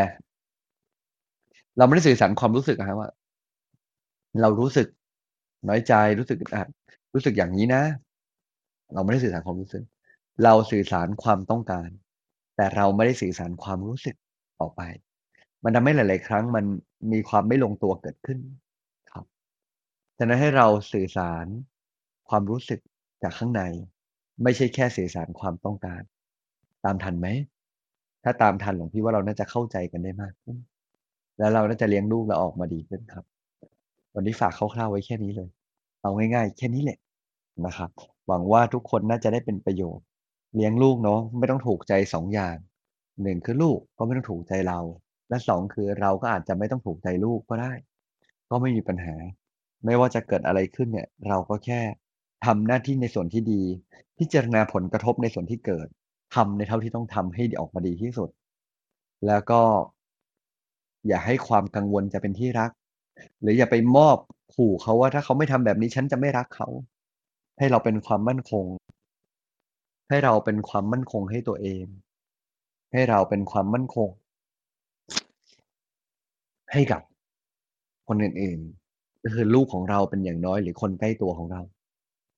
[1.78, 3.10] เราไม่ได้สื่อสารความรู้สึกอะครับว่า
[4.42, 4.88] เรารู้สึก
[5.68, 6.68] น้อยใจรู้สึกอึดอัด
[7.14, 7.84] รู้สึกอย่างงี้นะ
[8.94, 9.84] เราไม่ได้สื่อสารความรู้สึก
[10.44, 11.90] เราสื่อสารความต้องการ
[12.56, 14.16] แต่เราไม่ได้สื่อสารความรู้สึก
[14.60, 14.82] ออกไป
[15.64, 16.66] มันทำให้หลาย ๆ ครั้งมัน
[17.12, 18.40] มีความไม่ลงตัวเกิดขึ้น
[19.12, 19.26] ครับ
[20.18, 21.46] ฉะนั้นให้เราสื่อสาร
[22.30, 22.80] ความรู้สึก
[23.24, 23.64] จากข้างใน
[24.44, 26.02] ไม่ใช่แค่สื่อสารความต้องการ
[26.86, 27.28] ตามทันไหม?
[28.24, 30.58] ถ้าตามทันหลวงพี่ว่าเราน่าจะเข้าใจกันได้มากขึ้น
[31.38, 33.26] แล้วเราน่าจะเลี้ยงลูกเราออกมาดีขึ้นครับ
[34.16, 35.50] วันนี้ฝากคร่าวๆไว้แค่นี้เลย
[36.02, 36.98] เอาง่ายๆ แค่นี้แหละ
[37.66, 37.90] นะครับ
[38.28, 40.06] หวังว่าทุกคนน่าจะได้เป็นประโยชน์
[40.56, 42.58] เลี้ยงลูกเนาะไม่ต้องถูกใจ2องอย่าง
[43.22, 44.80] 1คือลูกก็ไม่ต้องถูกใจเรา
[45.30, 47.74] และ2คือเราก็อาจจะไม่ต้องถูกใจลูกก็ได้
[48.50, 49.16] ก็ไม่มีปัญหา
[49.86, 51.82] ไม่ว่าจะเกิดอะไรขึ้นเนี่ย เราก็แค่
[52.46, 53.62] ทำหน้าที่ในส่วนที่ดี
[54.20, 55.88] พิจารณาผลกระทบในส่วนที่เกิด
[56.36, 58.30] ทำในเท่าที่ต้องทำให้ออกมาดีที่สุด
[59.28, 59.62] แล้วก็
[61.08, 62.72] อย่าให้ความกังวลจะเป็นที่รัก
[63.42, 64.18] หรืออย่าไปมอบ
[64.56, 66.68] ขู่เขาว่าถ้าเขาไม่ทำแบบนี้ฉันจะไม่รักเขา
[67.58, 68.66] ให้เราเป็นความมั่นคง
[70.10, 71.86] ให้เราเป็นความมั่นคงให้ตัวเอง
[72.94, 74.10] ให้เราเป็นความมั่นคง
[76.72, 77.02] ให้กับ
[78.08, 81.62] คนอื่นๆก็คือลูกของเราเป็นอย่างน้อยหรือคนใกล้ตัวของเรา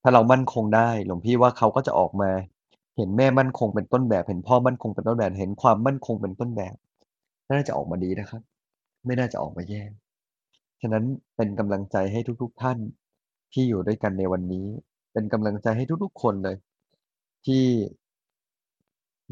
[0.01, 2.31] ถ้าเรามั่นคงได้หลวงพี่ว่าเขาก็จะออกมา
[2.97, 6.75] เห็นแม่มั่นคงเป็นต้นแบบ เห็นพ่อมั่นคงเป็นต้นแบบ เห็นความมั่นคงเป็นต้นแบบ
[7.51, 8.41] น่าจะออกมาดีนะครับ
[9.05, 9.83] ไม่น่าจะออกมาแย่
[10.85, 12.77] ฉะนั้นเป็นกำลังใจให้ทุก ๆ ท่าน
[13.53, 14.67] ที่อยู่ด้วยกันในวันนี้
[15.13, 16.57] เป็นกำลังใจให้ทุกๆ คนเลย
[17.45, 17.63] ที่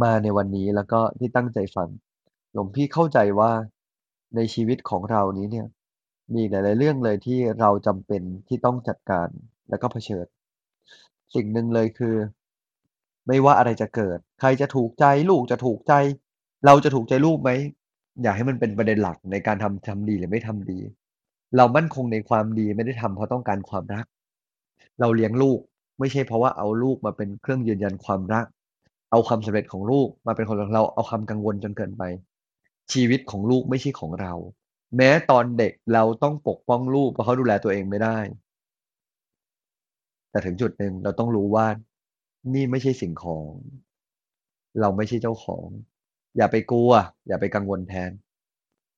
[0.04, 1.90] มาในวันนี้แล้วก็ที่ตั้งใจฟัง
[2.54, 3.52] หลวงพี่เข้าใจว่า
[4.36, 5.68] ในชีวิตของเรานี้เนี่ย
[6.34, 9.28] มีหลาย ๆ เรื่องเลยที่เราจำเป็นที่ต้องจัดการ
[9.70, 10.26] แล้วก็เผชิญ
[11.36, 12.16] สิ่งหนึ่งเลยคือ
[13.28, 15.94] ไม่ว่าอะไรจะเกิด ใครจะถูกใจลูกจะถูกใจ
[16.66, 17.50] เราจะถูกใจลูกไหม
[18.22, 20.80] อย่าให้มันเป็นประเด็นหลักในการทำทำดีหรือไม่ทำดี
[21.58, 24.06] เรามั่นคงในความดีไม่ได้ทำเพราะต้องการความรัก
[25.00, 25.60] เราเลี้ยงลูก
[26.00, 28.46] ไม่ใช่เพราะว่าเอาลูกมาเป็นเครื่องยืนยันความรัก
[29.12, 32.04] เอาความสำเร็จของลูกมาเป็นคนของเราเอาความกังวลจนเกินไป
[32.92, 34.34] ชีวิตของลูกไม่ใช่ของเรา
[34.98, 38.18] แม้ตอนเด็กเราต้องปกป้องลูกเพราะเขาดูแลตัวเองไม่ได้
[40.32, 41.68] แต่ถึงจุดหนึ่งเราต้องรู้ว่า
[42.54, 43.52] นี่ไม่ใช่สิ่งของ
[44.80, 45.68] เราไม่ใช่เจ้าของ
[46.38, 46.92] อย่าไปกลัว
[47.28, 48.12] อย่าไปกังวลแทน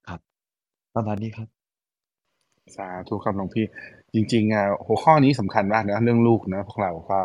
[0.08, 0.20] ครับ
[0.96, 1.55] ประมาณนี้ครับ
[2.78, 3.66] สาธุครับหลวงพี่
[4.14, 7.20] จริงๆอะหัวข้อนี้สำคัญมากนะเรื่องลูกนะพวกเราก็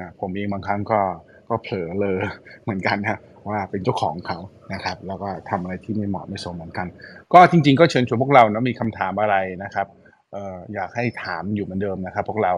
[0.00, 1.00] นะผมเองบางครั้งก็
[1.48, 2.18] ก็เผลอเลอ
[2.62, 4.38] เหมือนกันนะว่าเป็นเจ้าของเขา
[4.72, 6.86] นะครับ แล้วก็ทำอะไรที่ไม่เหมาะไม่สมเหมือนกัน
[7.32, 9.86] ก็จริง ๆ ก็เชิญชวนพวกเรานะมีคำถามอะไรนะครับ
[10.32, 12.54] เอ่ออยากให้ถามอยู่เหมือนเดิมนะครับ พวกเรา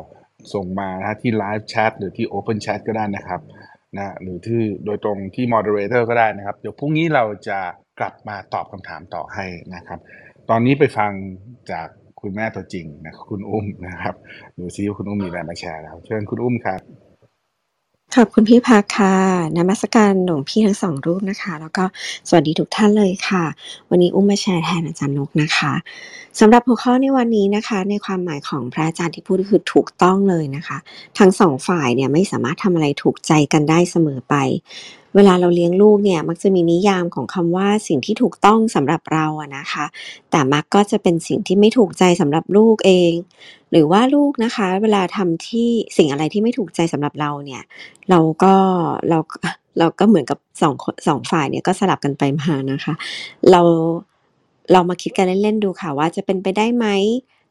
[0.55, 3.40] ส่งมานะที่ไลฟ์แชทหรือที่ Open Chat ก็ได้นะครับ
[3.96, 7.59] นะหรือที่โดยตรงที่ Moderator ก็ได้นะครับ เดี๋ยวพรุ่งนี้เราจะ
[7.98, 9.98] กลับมาตอบคำถามต่อให้นะครับ
[10.51, 11.11] ตอนนี้ไปฟัง
[11.70, 11.88] จาก
[12.20, 14.14] คุณแม่ตัวจริงนะคุณอุ้มนะครับ
[14.59, 16.81] ดูซิว่าคุณอุ้มมีอะไรมาแชร์แล้วเชิญคุณอุ้มครับ
[18.16, 19.16] ขอบคุณพี่พักค่ะ
[19.57, 21.85] นมัสการหลวงพี่ทั้งสองรูปนะคะ แล้วก็
[22.28, 23.44] สวัสดีทุกท่านเลยค่ะ
[23.90, 25.72] วันนี้อุ้มมาแชร์แทนอาจารย์นกนะคะ
[26.40, 30.78] สำหรับหัวข้อในวันนี้นะคะ ในความหมายของพระอาจารย์ที่พูดคือถูกต้องเลยนะคะ
[31.18, 34.35] ทั้งสองฝ่ายเนี่ยไม่สามารถทำอะไรถูกใจกันได้เสมอไป
[35.18, 39.85] เวลาเราเลี้ยงลูกเนี่ยมักจะมีนิยามของคำว่าสิ่งที่ถูกต้องสำหรับเราอะนะคะ
[40.31, 43.12] แต่มักก็จะเป็นสิ่งที่ไม่ถูกใจสำหรับลูกเอง
[43.70, 47.62] หรือว่าลูกนะคะ เวลาทำที่สิ่งอะไรที่ไม่ถูกใจสำหรับเราเนี่ย
[48.11, 48.54] เราก็
[49.09, 49.18] เรา
[49.78, 50.74] เราก็เหมือนกับสอง
[51.07, 52.94] สองฝ่ายเนี่ยก็สลับกันไปมานะคะ
[53.50, 53.61] เรา
[54.72, 56.87] เรามาคิดกันเล่นๆดูค่ะว่าจะเป็นไปได้ไหม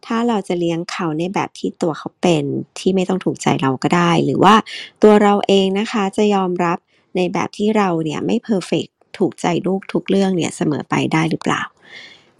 [0.05, 2.43] ถ้าเราจะเลี้ยงเขาในแบบที่ตัวเขาเป็น
[2.79, 4.55] ที่ไม่ต้องถูกใจเราก็ได้ หรือว่า
[5.01, 6.77] ตัวเราเองนะคะจะยอมรับ
[7.17, 11.61] ในแบบที่เราเนี่ยไม่เพอร์เฟกถูกใจลูกทุกเรื่องเนี่ยเสมอไปได้หรือเปล่า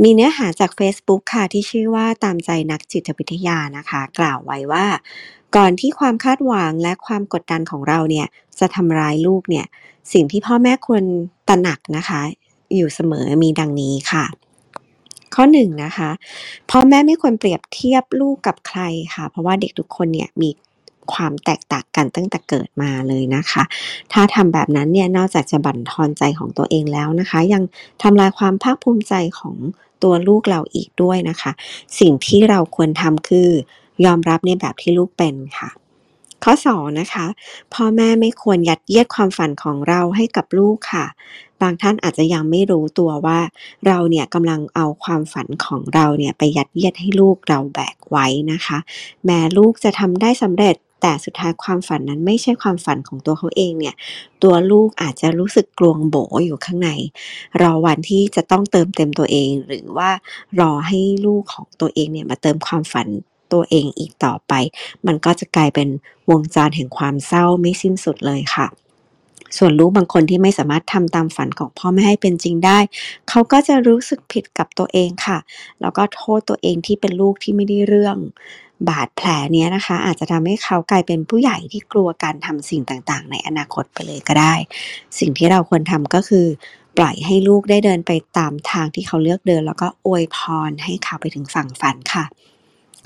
[0.03, 4.85] มีเนื้อหาจาก Facebook ค่ะที่ชื่อว่าตามใจนักจิตวิทยานะคะ กล่าวไว้ว่า
[5.55, 8.27] ก่อนที่ความคาดหวังและความกดดันของเราเนี่ย
[8.59, 9.65] จะทำร้ายลูกเนี่ย
[10.13, 11.03] สิ่งที่พ่อแม่ควร
[11.49, 12.21] ตระหนักนะคะ
[12.75, 14.25] อยู่เสมอมีดังนี้ค่ะ
[15.35, 16.09] ข้อหนึ่งนะคะ
[16.69, 18.81] พ่อแม่ไม่ควรเปรียบเทียบลูกกับใคร
[19.15, 20.49] ค่ะ เพราะว่าเด็กทุกคนเนี่ยมี
[21.13, 23.63] ความแตกต่างกันตั้งแต่เกิดมาเลยนะคะ
[24.13, 27.63] ถ้าทำแบบนั้นเนี่ยนอกจากจะบั่นทอนใจของตัวเองแล้วนะคะ ยัง
[28.01, 29.55] ทำลายความภาคภูมิใจของ
[30.03, 31.51] ตัวลูกเราอีกด้วยนะคะ
[31.99, 33.49] สิ่งที่เราควรทำคือ
[34.05, 35.69] ยอมรับในแบบที่ลูกเป็นค่ะ
[36.43, 37.25] ข้อสองนะคะ
[37.73, 41.05] พ่อแม่ไม่ควรยัดเยียดความฝันของเราให้กับลูกค่ะ
[41.61, 43.39] บางท่านอาจจะยังไม่รู้ตัวว่า
[43.87, 48.77] เราเนี่ยกำลังเอาความฝันของเราเนี่ยไปยัดเยียดให้ลูกเราแบกไว้นะคะ
[49.25, 53.95] แม้ลูกจะทำได้สำเร็จ แต่สุดท้ายความฝันนั้นไม่ใช่ความฝันของตัวเขาเองเนี่ย
[54.43, 56.89] ตัวลูกอาจจะรู้สึกกลวงโบอยู่ข้างใน
[57.61, 60.09] รอวันที่จะต้องเติมเต็มตัวเอง หรือว่า
[60.59, 63.07] รอให้ลูกของตัวเองเนี่ยมาเติมความฝัน
[63.53, 64.53] ตัวเองอีกต่อไป
[65.07, 65.89] มันก็จะกลายเป็น
[66.29, 68.67] วงจรแห่งความเศร้าไม่สิ้นสุดเลยค่ะ
[69.57, 72.79] ส่วนลูกบางคนที่ไม่สามารถทำตามฝันของพ่อแม่ให้เป็นจริงได้
[73.29, 75.37] เขาก็จะรู้สึกผิดกับตัวเองค่ะ
[75.81, 78.17] แล้วก็โทษตัวเองที่เป็นลูกที่ไม่ได้เรื่อง
[78.89, 84.53] บาดแผลเนี้ยนะคะ อาจจะทำให้เขากลายเป็นผู้ใหญ่ที่กลัวการทำสิ่งต่างๆ ในอนาคตไปเลยก็ได้
[85.19, 86.45] สิ่งที่เราควรทำก็คือ
[86.97, 90.37] ปล่อยให้ลูกได้เดินไปตามทางที่เขาเลือกเดิน แล้วก็อวยพ
[90.69, 92.25] รให้เขาไปถึงฝั่งฝันค่ะ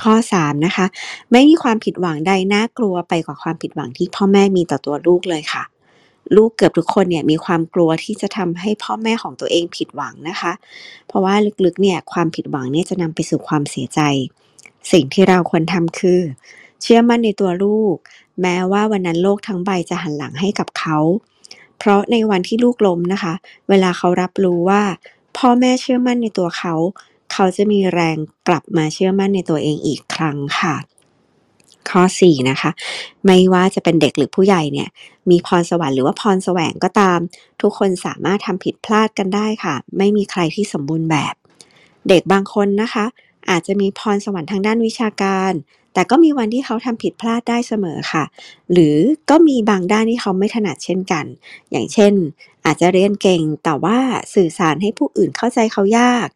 [0.03, 0.85] ข้อ 3 นะคะ
[1.31, 5.63] ไม่มีความผิดหวังใดน่ากลัวไปกว่าความผิดหวังที่พ่อแม่มีต่อตัวลูกเลยค่ะ
[6.35, 10.51] ลูกเกือบทุกคนเนี่ยมีความกลัวที่จะทำให้พ่อแม่ของตัวเองผิดหวังนะคะ
[11.07, 14.01] เพราะว่าลึกๆเนี่ยความผิดหวังเนี่ยจะนำไปสู่ความเสียใจ
[14.91, 16.21] สิ่งที่เราควรทำคือ
[16.81, 17.95] เชื่อมั่นในตัวลูก
[18.41, 20.97] แม้ว่าวันนั้นโลกทั้งใบจะหันหลังให้กับเขา
[21.77, 23.33] เพราะในวันที่ลูกล้มนะคะ
[23.69, 24.81] เวลาเขารับรู้ว่า
[25.37, 26.73] พ่อแม่เชื่อมั่นในตัวเขา
[27.33, 28.17] เขาจะมีแรง
[28.47, 30.75] กลับมาเชื่อมั่นในตัวเองอีกครั้งค่ะ
[31.89, 32.71] ข้อ4นะคะ
[33.25, 34.89] ไม่ว่าจะเป็นเด็กหรือผู้ใหญ่เนี่ย
[35.29, 37.19] มีพรสวรรค์หรือว่าพรแสวงก็ตาม
[37.61, 41.35] ทุกคนสามารถทำผิดพลาดกันได้ค่ะ ไม่มีใครที่สมบูรณ์แบบ
[42.09, 43.05] เด็กบางคนนะคะ
[43.49, 45.53] อาจจะมีพรสวรรค์ทางด้านวิชาการ
[45.93, 48.23] แต่ก็มีวันที่เขาทำผิดพลาดได้เสมอค่ะ
[48.71, 48.97] หรือ
[49.29, 51.25] ก็มีบางด้านที่เขาไม่ถนัดเช่นกัน
[51.71, 52.13] อย่างเช่น
[52.65, 53.97] อาจจะเรียนเก่งแต่ว่า
[54.35, 56.27] สื่อสารให้ผู้อื่นเข้าใจเขายาก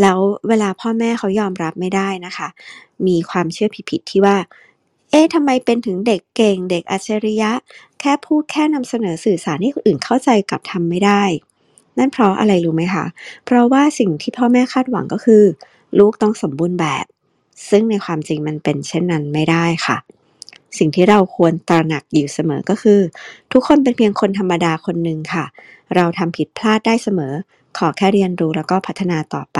[0.00, 2.48] แล้วเวลาพ่อแม่เขายอมรับไม่ได้นะคะ
[3.06, 4.36] มีความเชื่อผิดๆที่ว่า
[5.10, 7.52] เอ๊ะทำไมเป็นถึงเด็กเก่ง เด็กอัจฉริยะ
[8.00, 11.22] แค่พูดแค่นำเสนอสื่อสารให้คนอื่นเข้าใจกลับทำไม่ได้
[11.98, 13.04] นั่นเพราะอะไรรู้ไหมคะ
[13.44, 15.42] เพราะว่าสิ่งที่พ่อแม่คาดหวังก็คือ
[15.98, 17.04] ลูกต้องสมบูรณ์แบบ
[17.68, 19.96] ซึ่งในความจริงมันเป็นเช่นนั้นไม่ได้ค่ะ
[20.78, 23.00] สิ่งที่เราควรตระหนักอยู่เสมอก็คือ
[23.52, 25.44] ทุกคนเป็นเพียงคนธรรมดาคนหนึ่งค่ะ
[25.94, 27.34] เราทำผิดพลาดได้เสมอ
[27.78, 29.58] ขอแค่เรียนรู้แล้วก็พัฒนาต่อไป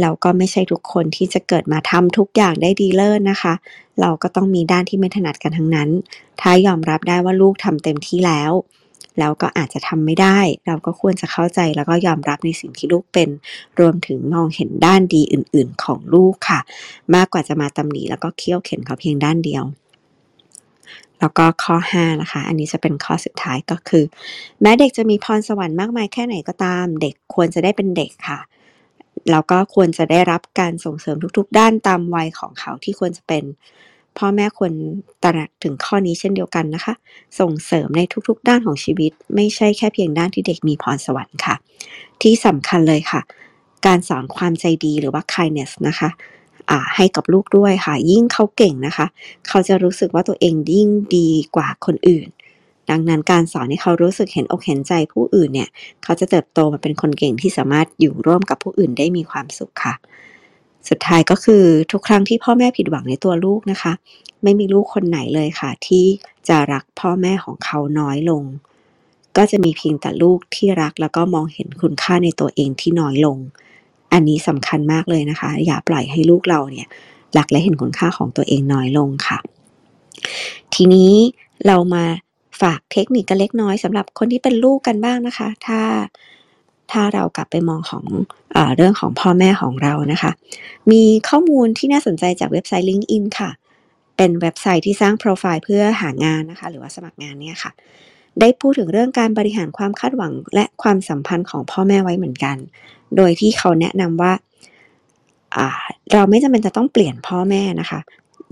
[0.00, 3.54] แล้วก็ไม่ใช่ทุกคนที่จะเกิดมาทำทุกอย่างได้ดีเลิศนะคะ
[4.00, 5.88] เราก็ต้องมีด้านที่ไม่ถนัดกันทั้งนั้น
[6.40, 8.52] ถ้ายอมรับได้ว่าลูกทำเต็มที่แล้ว
[9.18, 13.28] แล้วก็อาจจะทำไม่ได้ เราก็ควรจะเข้าใจแล้วก็ยอมรับในสิ่งที่ลูกเป็น
[13.80, 16.60] รวมถึงมองเห็นด้านดีอื่น ๆ ของลูกค่ะ
[17.14, 19.64] มากกว่าจะมาตำหนิแล้วก็เคี่ยวเข็นเขาเพียงด้านเดียว
[21.20, 24.04] แล้วก็ข้อ 5 นะคะ อันนี้จะเป็นข้อสุดท้ายก็คือ
[24.60, 28.40] แม้เด็กจะมีพรสวรรค์มากมายแค่ไหนก็ตาม เด็กควรจะได้เป็นเด็กค่ะ
[29.30, 33.44] แล้วก็ควรจะได้รับการส่งเสริมทุกๆ ด้านตามวัยของเขาที่ควรจะเป็น
[34.18, 34.72] พ่อแม่ควร
[35.22, 36.94] ตระหนักถึงข้อนี้เช่นเดียวกันนะคะ
[37.40, 41.54] ส่งเสริมในทุกๆ ด้านของชีวิต ไม่ใช่แค่เพียงด้านที่เด็กมีพรสวรรค์ค่ะ
[42.22, 43.20] ที่สำคัญเลยค่ะ
[43.86, 46.10] การสอนความใจดีหรือว่า kindness นะคะ
[46.96, 49.06] ให้กับลูกด้วยค่ะ ยิ่งเขาเก่งนะคะ
[49.48, 52.28] เขาจะรู้สึกว่าตัวเองยิ่งดีกว่าคนอื่น
[52.90, 55.68] ดังนั้นการสอนให้เขารู้สึกเห็นอกเห็นใจผู้อื่นเนี่ย
[56.04, 59.94] เขาจะเติบโตมาเป็นคนเก่งที่สามารถอยู่ร่วมกับผู้อื่นได้มีความสุขค่ะ
[60.88, 63.92] สุดท้ายก็คือทุกครั้งที่พ่อแม่ผิดหวังในตัวลูกนะคะ
[64.42, 66.04] ไม่มีลูกคนไหนเลยค่ะ ที่
[66.48, 68.42] จะรักพ่อแม่ของเขาน้อยลง
[69.36, 73.38] ก็จะมีเพียงแต่ลูกที่รักแล้วก็มองเห็นคุณค่าในตัวเองที่น้อยลง
[74.12, 76.88] อันนี้สำคัญมากเลยนะคะ อย่าปล่อยให้ลูกเราเนี่ย
[77.38, 79.38] รักและเห็นคุณค่าของตัวเองน้อยลงค่ะ
[80.74, 81.12] ทีนี้
[81.66, 82.04] เรามา
[82.60, 85.80] ฝากเทคนิคกันเล็กน้อยสำหรับคนที่เป็นลูกกันบ้างนะคะ ถ้า
[86.92, 88.04] ถ้าเรากลับไปมองของ
[88.52, 90.32] เอเรื่องของพ่อแม่ของเรานะคะ
[90.92, 93.50] มีข้อมูลที่น่าสนใจจากเว็บไซต์ LinkedIn ค่ะ
[94.16, 97.70] เป็นเว็บไซต์ที่สร้างโปรไฟล์เพื่อหางานนะคะ หรือว่าสมัครงานเนี่ยค่ะ
[98.40, 102.56] ได้พูดถึงเรื่องการบริหารความคาดหวังและความสัมพันธ์ของพ่อแม่ไว้เหมือนกัน
[103.16, 104.32] โดยที่เขาแนะนำว่า
[105.56, 105.68] อ่า
[106.12, 108.00] เราไม่จำเป็นจะต้องเปลี่ยนพ่อแม่นะคะ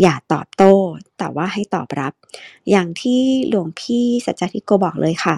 [0.02, 0.74] อย่าตอบโต้
[1.18, 2.12] แต่ว่าให้ตอบรับ
[2.70, 5.36] อย่างที่หลวงพี่สัจจทิโกบอกเลยค่ะ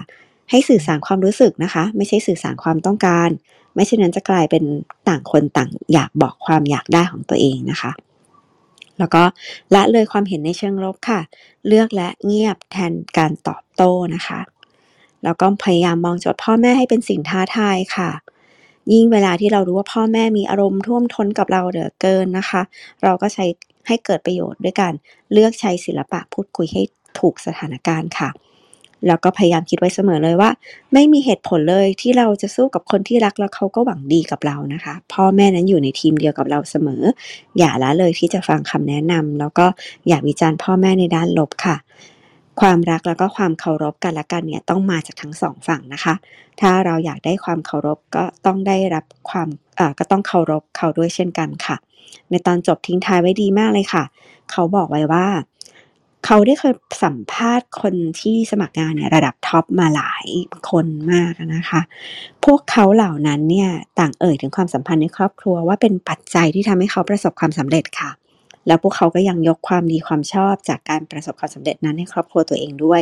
[0.49, 3.29] ให้สื่อสารความรู้สึกนะคะ ไม่ใช่สื่อสารความต้องการ
[3.75, 4.63] ไม่เช่นนั้นจะกลายเป็น
[5.07, 7.91] ต่างคนต่างอยากบอกความอยากได้ของตัวเองนะคะ
[8.99, 9.23] แล้วก็
[9.75, 11.19] ละเลยความเห็นในเชิงลบค่ะ
[11.67, 14.39] เลือกและเงียบแทนการตอบโต้นะคะ
[15.23, 18.09] แล้วก็พยายามมองโจทย์พ่อแม่ให้เป็นสิ่งท้าทายค่ะ
[18.93, 22.61] ยิ่งเวลาที่เรารู้ว่าพ่อแม่มีอารมณ์ท่วมท้นกับเราเหลือเกินนะคะ
[23.03, 23.45] เราก็ใช้
[23.87, 24.93] ให้เกิดประโยชน์ด้วยการ
[25.31, 26.81] เลือกใช้ศิลปะพูดคุยให้
[27.19, 28.29] ถูกสถานการณ์ค่ะ
[29.07, 30.49] แล้วก็พยายามคิดไว้เสมอเลยว่า
[30.93, 37.01] ไม่มีเหตุผลเลยที่เราจะสู้กับคนที่รักแล้วเขาก็หวังดีกับเรานะคะ พ่อแม่นั้นอยู่ในทีมเดียวกับเราเสมอ
[37.57, 39.65] อย่าละเลยที่จะฟังคำแนะนำแล้วก็
[40.07, 41.75] อย่าวิจารณ์พ่อแม่ในด้านลบค่ะ
[42.61, 46.13] ความรักแล้วก็ความเคารพกันและกันเนี่ยต้องมาจากทั้งสองฝั่งนะคะ
[46.61, 49.47] ถ้าเราอยากได้ความเคารพก็ต้องได้รับความ
[49.99, 51.75] ก็ต้องเคารพเขาด้วยเช่นกันค่ะ
[52.29, 54.03] ในตอนจบทิ้งท้ายไว้ดีมากเลยค่ะ
[54.51, 55.25] เขาบอกไว้ว่า
[56.25, 60.25] เขาได้เคยสัมภาษณ์คนที่สมัครงานเนี่ยระดับท็อปมาหลาย
[60.69, 61.81] คนมากนะคะ
[62.45, 68.11] พวกเขาเหล่านั้นเนี่ยต่างเอ่ยถึงความสัมพันธ์ในครอบครัวว่าเป็นปัจจัยที่ทำให้เขาประสบความสำเร็จค่ะ
[68.67, 73.01] แล้วพวกเขาก็ยังยกความดีความชอบจากการประสบความสำเร็จนั้นให้ครอบครัวตัวเองด้วย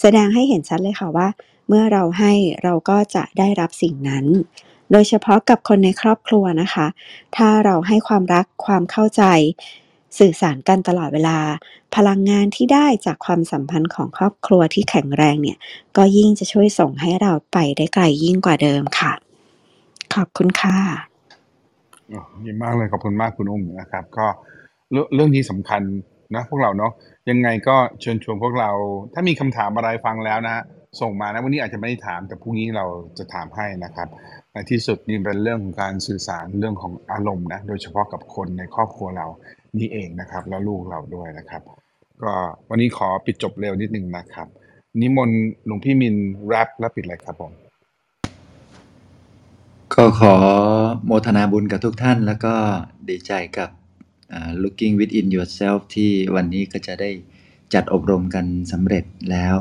[0.00, 1.28] แสดงให้เห็นชัดเลยค่ะว่า
[1.68, 2.32] เมื่อเราให้
[2.64, 4.24] เราก็จะได้รับสิ่งนั้น
[4.92, 6.86] โดยเฉพาะกับคนในครอบครัวนะคะ
[7.36, 9.22] ถ้าเราให้ความรักความเข้าใจ
[10.18, 11.38] สื่อสารกันตลอดเวลา
[11.96, 15.58] พลังงานที่ได้จากความสัมพันธ์ของครอบครัวที่แข็งแรงเนี่ย
[15.96, 19.12] ก็ยิ่งจะช่วยส่งให้เราไปได้ไกลยิ่งกว่าเดิมค่ะ
[20.14, 20.76] ขอบคุณค่ะ
[22.12, 24.26] อ๋อดีมากเลยขอบคุณมากคุณอุ้มนะครับ ก็
[25.14, 25.82] เรื่องนี้สำคัญ
[26.34, 26.92] นะพวกเราเนาะ
[27.30, 28.70] ยังไงก็เชิญชวนพวกเรา
[29.14, 30.56] ถ้ามีคำถามอะไรฟังแล้วนะ
[31.00, 32.84] ส่งมานะวันนี้อาจจะไม่ได้ถามแต่พรุ่งนี้เรา
[33.18, 34.08] จะถามให้นะครับ
[34.52, 39.26] ในที่สุดนี่เป็นเรื่องของการสื่อสารเรื่องของอารมณ์นะโดยเฉพาะกับคนในครอบครัวเรา
[39.78, 41.62] นี่เองนะครับ แล้วลูกเราด้วยนะครับ
[42.22, 42.32] ก็
[42.68, 44.46] วันนี้ขอปิดจบเร็วนิดนึงนะครับ
[45.00, 47.52] นิมนต์หลวงพี่มินแรปและปิดเลยครับผม
[49.94, 50.34] ก็ขอ
[51.04, 52.54] โมทนาบุญกับทุกท่าน แล้วก็
[53.08, 53.70] ดีใจกับ
[54.62, 57.10] looking within yourself ที่วันนี้ก็จะได้
[57.74, 59.54] จัดอบรมกันสำเร็จแล้ว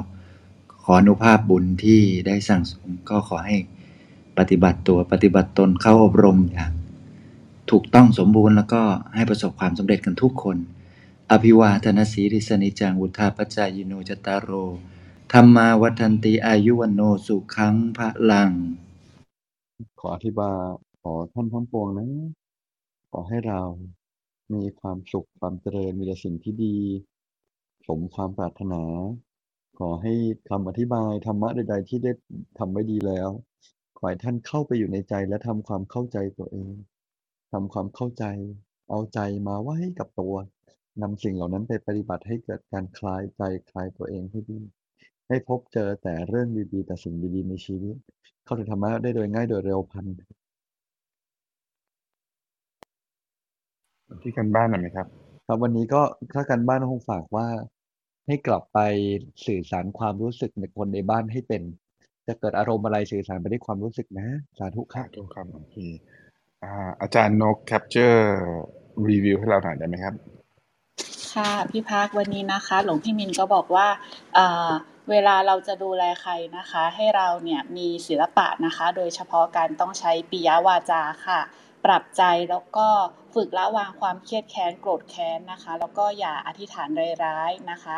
[0.84, 3.58] ขออนุภาพบุญที่ได้สั่งสมก็ขอให้
[4.38, 6.72] ปฏิบัติตัวปฏิบัติตนเข้าอบรมอย่าง
[7.72, 8.82] ถูกต้องสมบูรณ์แล้วก็
[9.16, 10.58] ให้ประสบความสำเร็จกันทุกคน
[11.32, 14.52] อภิวาทนาสีริสนิจังวุธาปจายโนจตารโร
[15.34, 18.52] ธรรมาวัฒนติอายุวันโนสุขังพระลัง
[20.00, 20.60] ขออธิบาย
[21.02, 22.08] ขอท่านทั้งปวงนะ
[23.12, 23.62] ขอให้เรา
[24.54, 26.76] มีความสุขความเจริญมีแต่สิ่งที่ดี
[27.88, 28.84] สมความปรารถนา
[29.80, 30.14] ขอให้
[30.50, 32.12] คำอธิบายธรรมะใดๆที่ได้
[32.58, 33.30] ทำไว้ดีแล้ว
[33.98, 36.74] ขอให้ท่านเข้าไปอยู่ในใจและทำความเข้าใจตัวเอง
[37.56, 38.26] ทำความเข้าใจ
[38.90, 40.36] เอาใจมาไว้กับตัว
[41.02, 44.60] นำสิ่งเหล่านั้นไปปฏิบัติให้เกิดการคลายใจคลายตัวเองให้ดี
[45.28, 47.96] ให้พบเจอแต่เรื่องดีๆแต่สิ่งดีๆในชีวิต
[48.44, 50.06] เข้าถึงธรรมะได้โดยง่ายโดยเร็วพลัน
[54.22, 55.08] ที่กันบ้านหน่อยไหมครับ
[55.48, 56.02] ครับวันนี้ก็
[56.34, 57.48] ถ้าการบ้านคงฝากว่า
[58.28, 58.80] ให้กลับไป
[59.46, 61.62] สื่อสารความรู้สึกในคนในบ้านให้เป็น
[62.28, 65.90] จะเกิดอารมณ์อะไรสื่อสารไปด้วยความรู้สึกนะ สาธุคค่ะรับทุกครับหลวงพี่
[66.66, 68.30] อ่า อาจารย์นกแคปเจอร์
[69.10, 70.14] รีวิวให้เราหน่อยได้ไหมครับ
[71.34, 73.88] ค่ะพี่พักวันนี้นะคะ หลวงพี่มินก็บอกว่า
[74.36, 74.70] เอ่อ
[75.10, 81.42] เวลาเราจะดูแลใครนะคะ ให้เราเนี่ยมีศิลปะนะคะ โดยเฉพาะการต้องใช้ปิยวาจาค่ะ
[81.86, 82.88] ปรับใจแล้วก็
[83.36, 86.90] ฝึกละวางความเครียดแค้นโกรธแค้นนะคะ แล้วก็อย่าอธิษฐาน
[87.26, 87.98] ร้ายๆนะคะ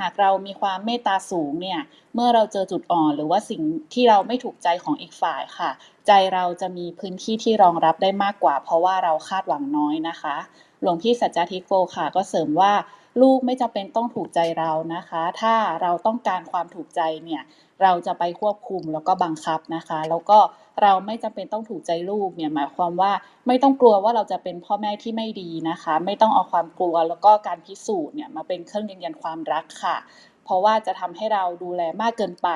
[0.00, 1.80] หากเรามีความเมตตาสูงเนี่ย
[2.14, 3.62] เมื่อเราเจอจุดอ่อนหรือว่าสิ่ง
[3.94, 5.70] ที่เราไม่ถูกใจของอีกฝ่ายค่ะ
[6.06, 10.36] ใจเราจะมีพื้นที่ที่รองรับได้มากกว่า เพราะว่าเราคาดหวังน้อยนะคะ
[10.80, 12.72] หลวงพี่สัจจทิโกค่ะ ก็เสริมว่า
[13.20, 17.42] ลูกไม่จำเป็นต้องถูกใจเรานะคะ ถ้าเราต้องการความถูกใจเนี่ย
[17.82, 20.38] เราจะไปควบคุมแล้วก็บังคับนะคะ แล้วก็
[20.82, 23.12] เราไม่จำเป็นต้องถูกใจลูกเนี่ยหมายความว่า
[23.46, 29.96] ไม่ต้องกลัวว่าเราจะเป็นพ่อแม่ที่ไม่ดีนะคะ ไม่ต้องเอาความกลัวแล้วก็การพิสูจน์เนี่ยมาเป็นเครื่องยืนยันความรักค่ะ
[30.44, 32.48] เพราะว่าจะทำให้เราดูแลมากเกินไป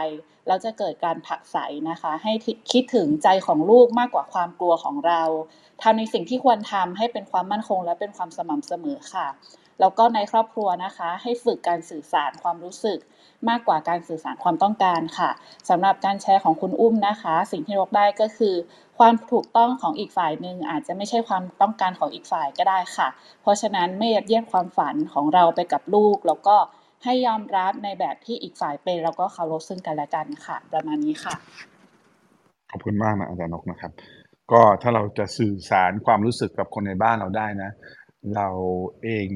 [0.46, 1.56] แล้วจะเกิดการผักไส
[1.90, 2.32] นะคะ ให้
[2.72, 5.22] คิดถึงใจของลูกมากกว่าความกลัวของเรา
[5.82, 9.26] ทำในสิ่งที่ควรทำให้เป็นความมั่นคงและเป็นความสม่ำเสมอค่ะ
[9.80, 12.98] แล้วก็ในครอบครัวนะคะ ให้ฝึกการสื่อสารความรู้สึก
[13.48, 15.30] มากกว่าการสื่อสารความต้องการค่ะ
[15.68, 18.54] สำหรับการแชร์ของคุณอุ้มนะคะ สิ่งที่ยกได้ก็คือ
[18.98, 23.08] ความถูกต้องของอีกฝ่ายหนึ่งอาจจะไม่ใช่ความต้องการของอีกฝ่ายก็ได้ค่ะ
[23.42, 26.56] เพราะฉะนั้นไม่ยัดเยียดความฝันของเราไปกับลูก แล้วก็
[27.04, 31.34] ให้ยอมรับในแบบที่อีกฝ่ายเป็น แล้วก็เคารพซึ่งกันและกันค่ะ ประมาณนี้ค่ะ
[32.70, 33.92] ขอบคุณมากนะอาจารย์นกนะครับ
[34.52, 37.70] ก็ถ้าเราจะสื่อสารความรู้สึกกับคนในบ้านเราได้นะ
[38.36, 38.48] เรา
[39.02, 39.28] เอง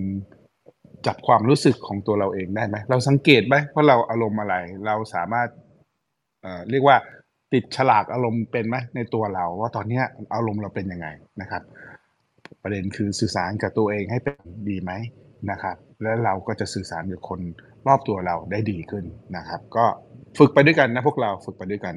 [1.06, 4.54] จับความรู้สึกของตัวเราเองได้ไหมเราสังเกตไหมว่าเราอารมณ์อะไร
[4.86, 5.48] เราสามารถ
[6.42, 6.96] เอ่อเรียกว่า
[7.52, 11.08] ติดฉลากอารมณ์เป็นไหมในตัวเรา ว่าตอนเนี้ยอารมณ์เราเป็นยังไง
[11.40, 11.62] นะครับ
[12.62, 14.36] ประเด็นคือสื่อสารกับตัวเองให้เป็น
[14.68, 14.92] ดีไหม
[15.50, 17.40] นะครับ แล้วเราก็จะสื่อสารกับคน
[17.86, 19.04] รอบตัวเราได้ดีขึ้น
[19.36, 19.84] นะครับ ก็
[20.38, 21.94] ฝึกไปด้วยกันนะพวกเราฝึกไปด้วยกัน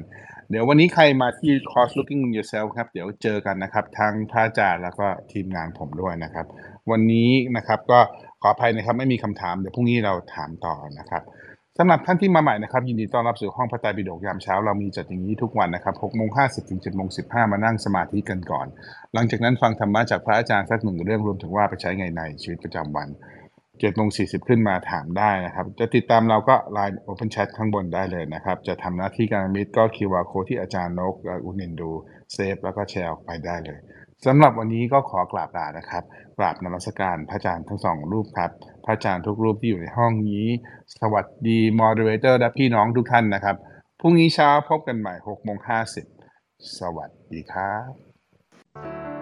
[0.50, 6.46] เดี๋ยววันนี้ใครมาที่คอร์ส looking yourself ครับ เดี๋ยวเจอกันนะครับ ทั้งพระอาจารย์แล้วก็ทีมงานผมด้วยนะครับ
[6.90, 8.00] วันนี้นะครับ ก็
[8.42, 11.22] ขออภัยนะครับไม่มีคำถามเดี๋ยวพรุ่งนี้เราถามต่อนะครับ
[11.78, 18.66] สำหรับท่านที่มาใหม่นะครับ ยินดีต้อนรับสู่ห้องพระไตรปิฎกยามเช้าเรามีจัดอย่างนี้ทุกวันนะครับ6โมง50ถึง7โมง15 มานั่งสมาธิกันก่อน
[19.14, 23.08] หลังจากนั้นฟังธรรมะจากพระอาจารย์สักหนึ่งเรื่องรวมถึงว่าไปใช้ไงในชีวิตประจำวัน
[23.52, 31.14] 7โมง40 ขึ้นมาถามได้นะครับ จะติดตามเราก็ Line Open Chat ข้างบนได้เลยนะครับ จะทำหน้าที่การมิตรก็ QR Code ที่อาจารย์นก
[31.44, 31.90] อุนินดู
[32.32, 33.78] เซฟแล้วก็แชร์ออกไปได้เลย
[34.26, 36.04] สำหรับวันนี้ก็ขอกราบลานะครับ
[36.38, 38.50] กราบนมัสการพระอาจารย์ทั้งสองรูปครับ
[38.84, 40.46] พระอาจารย์ทุกรูปที่อยู่ในห้องนี้
[40.98, 43.56] สวัสดีมอดเรเตอร์และพี่น้องทุกท่านนะครับ
[44.00, 45.58] พรุ่งนี้เช้าพบกันใหม่6โมง
[46.18, 49.19] 50สวัสดีครับ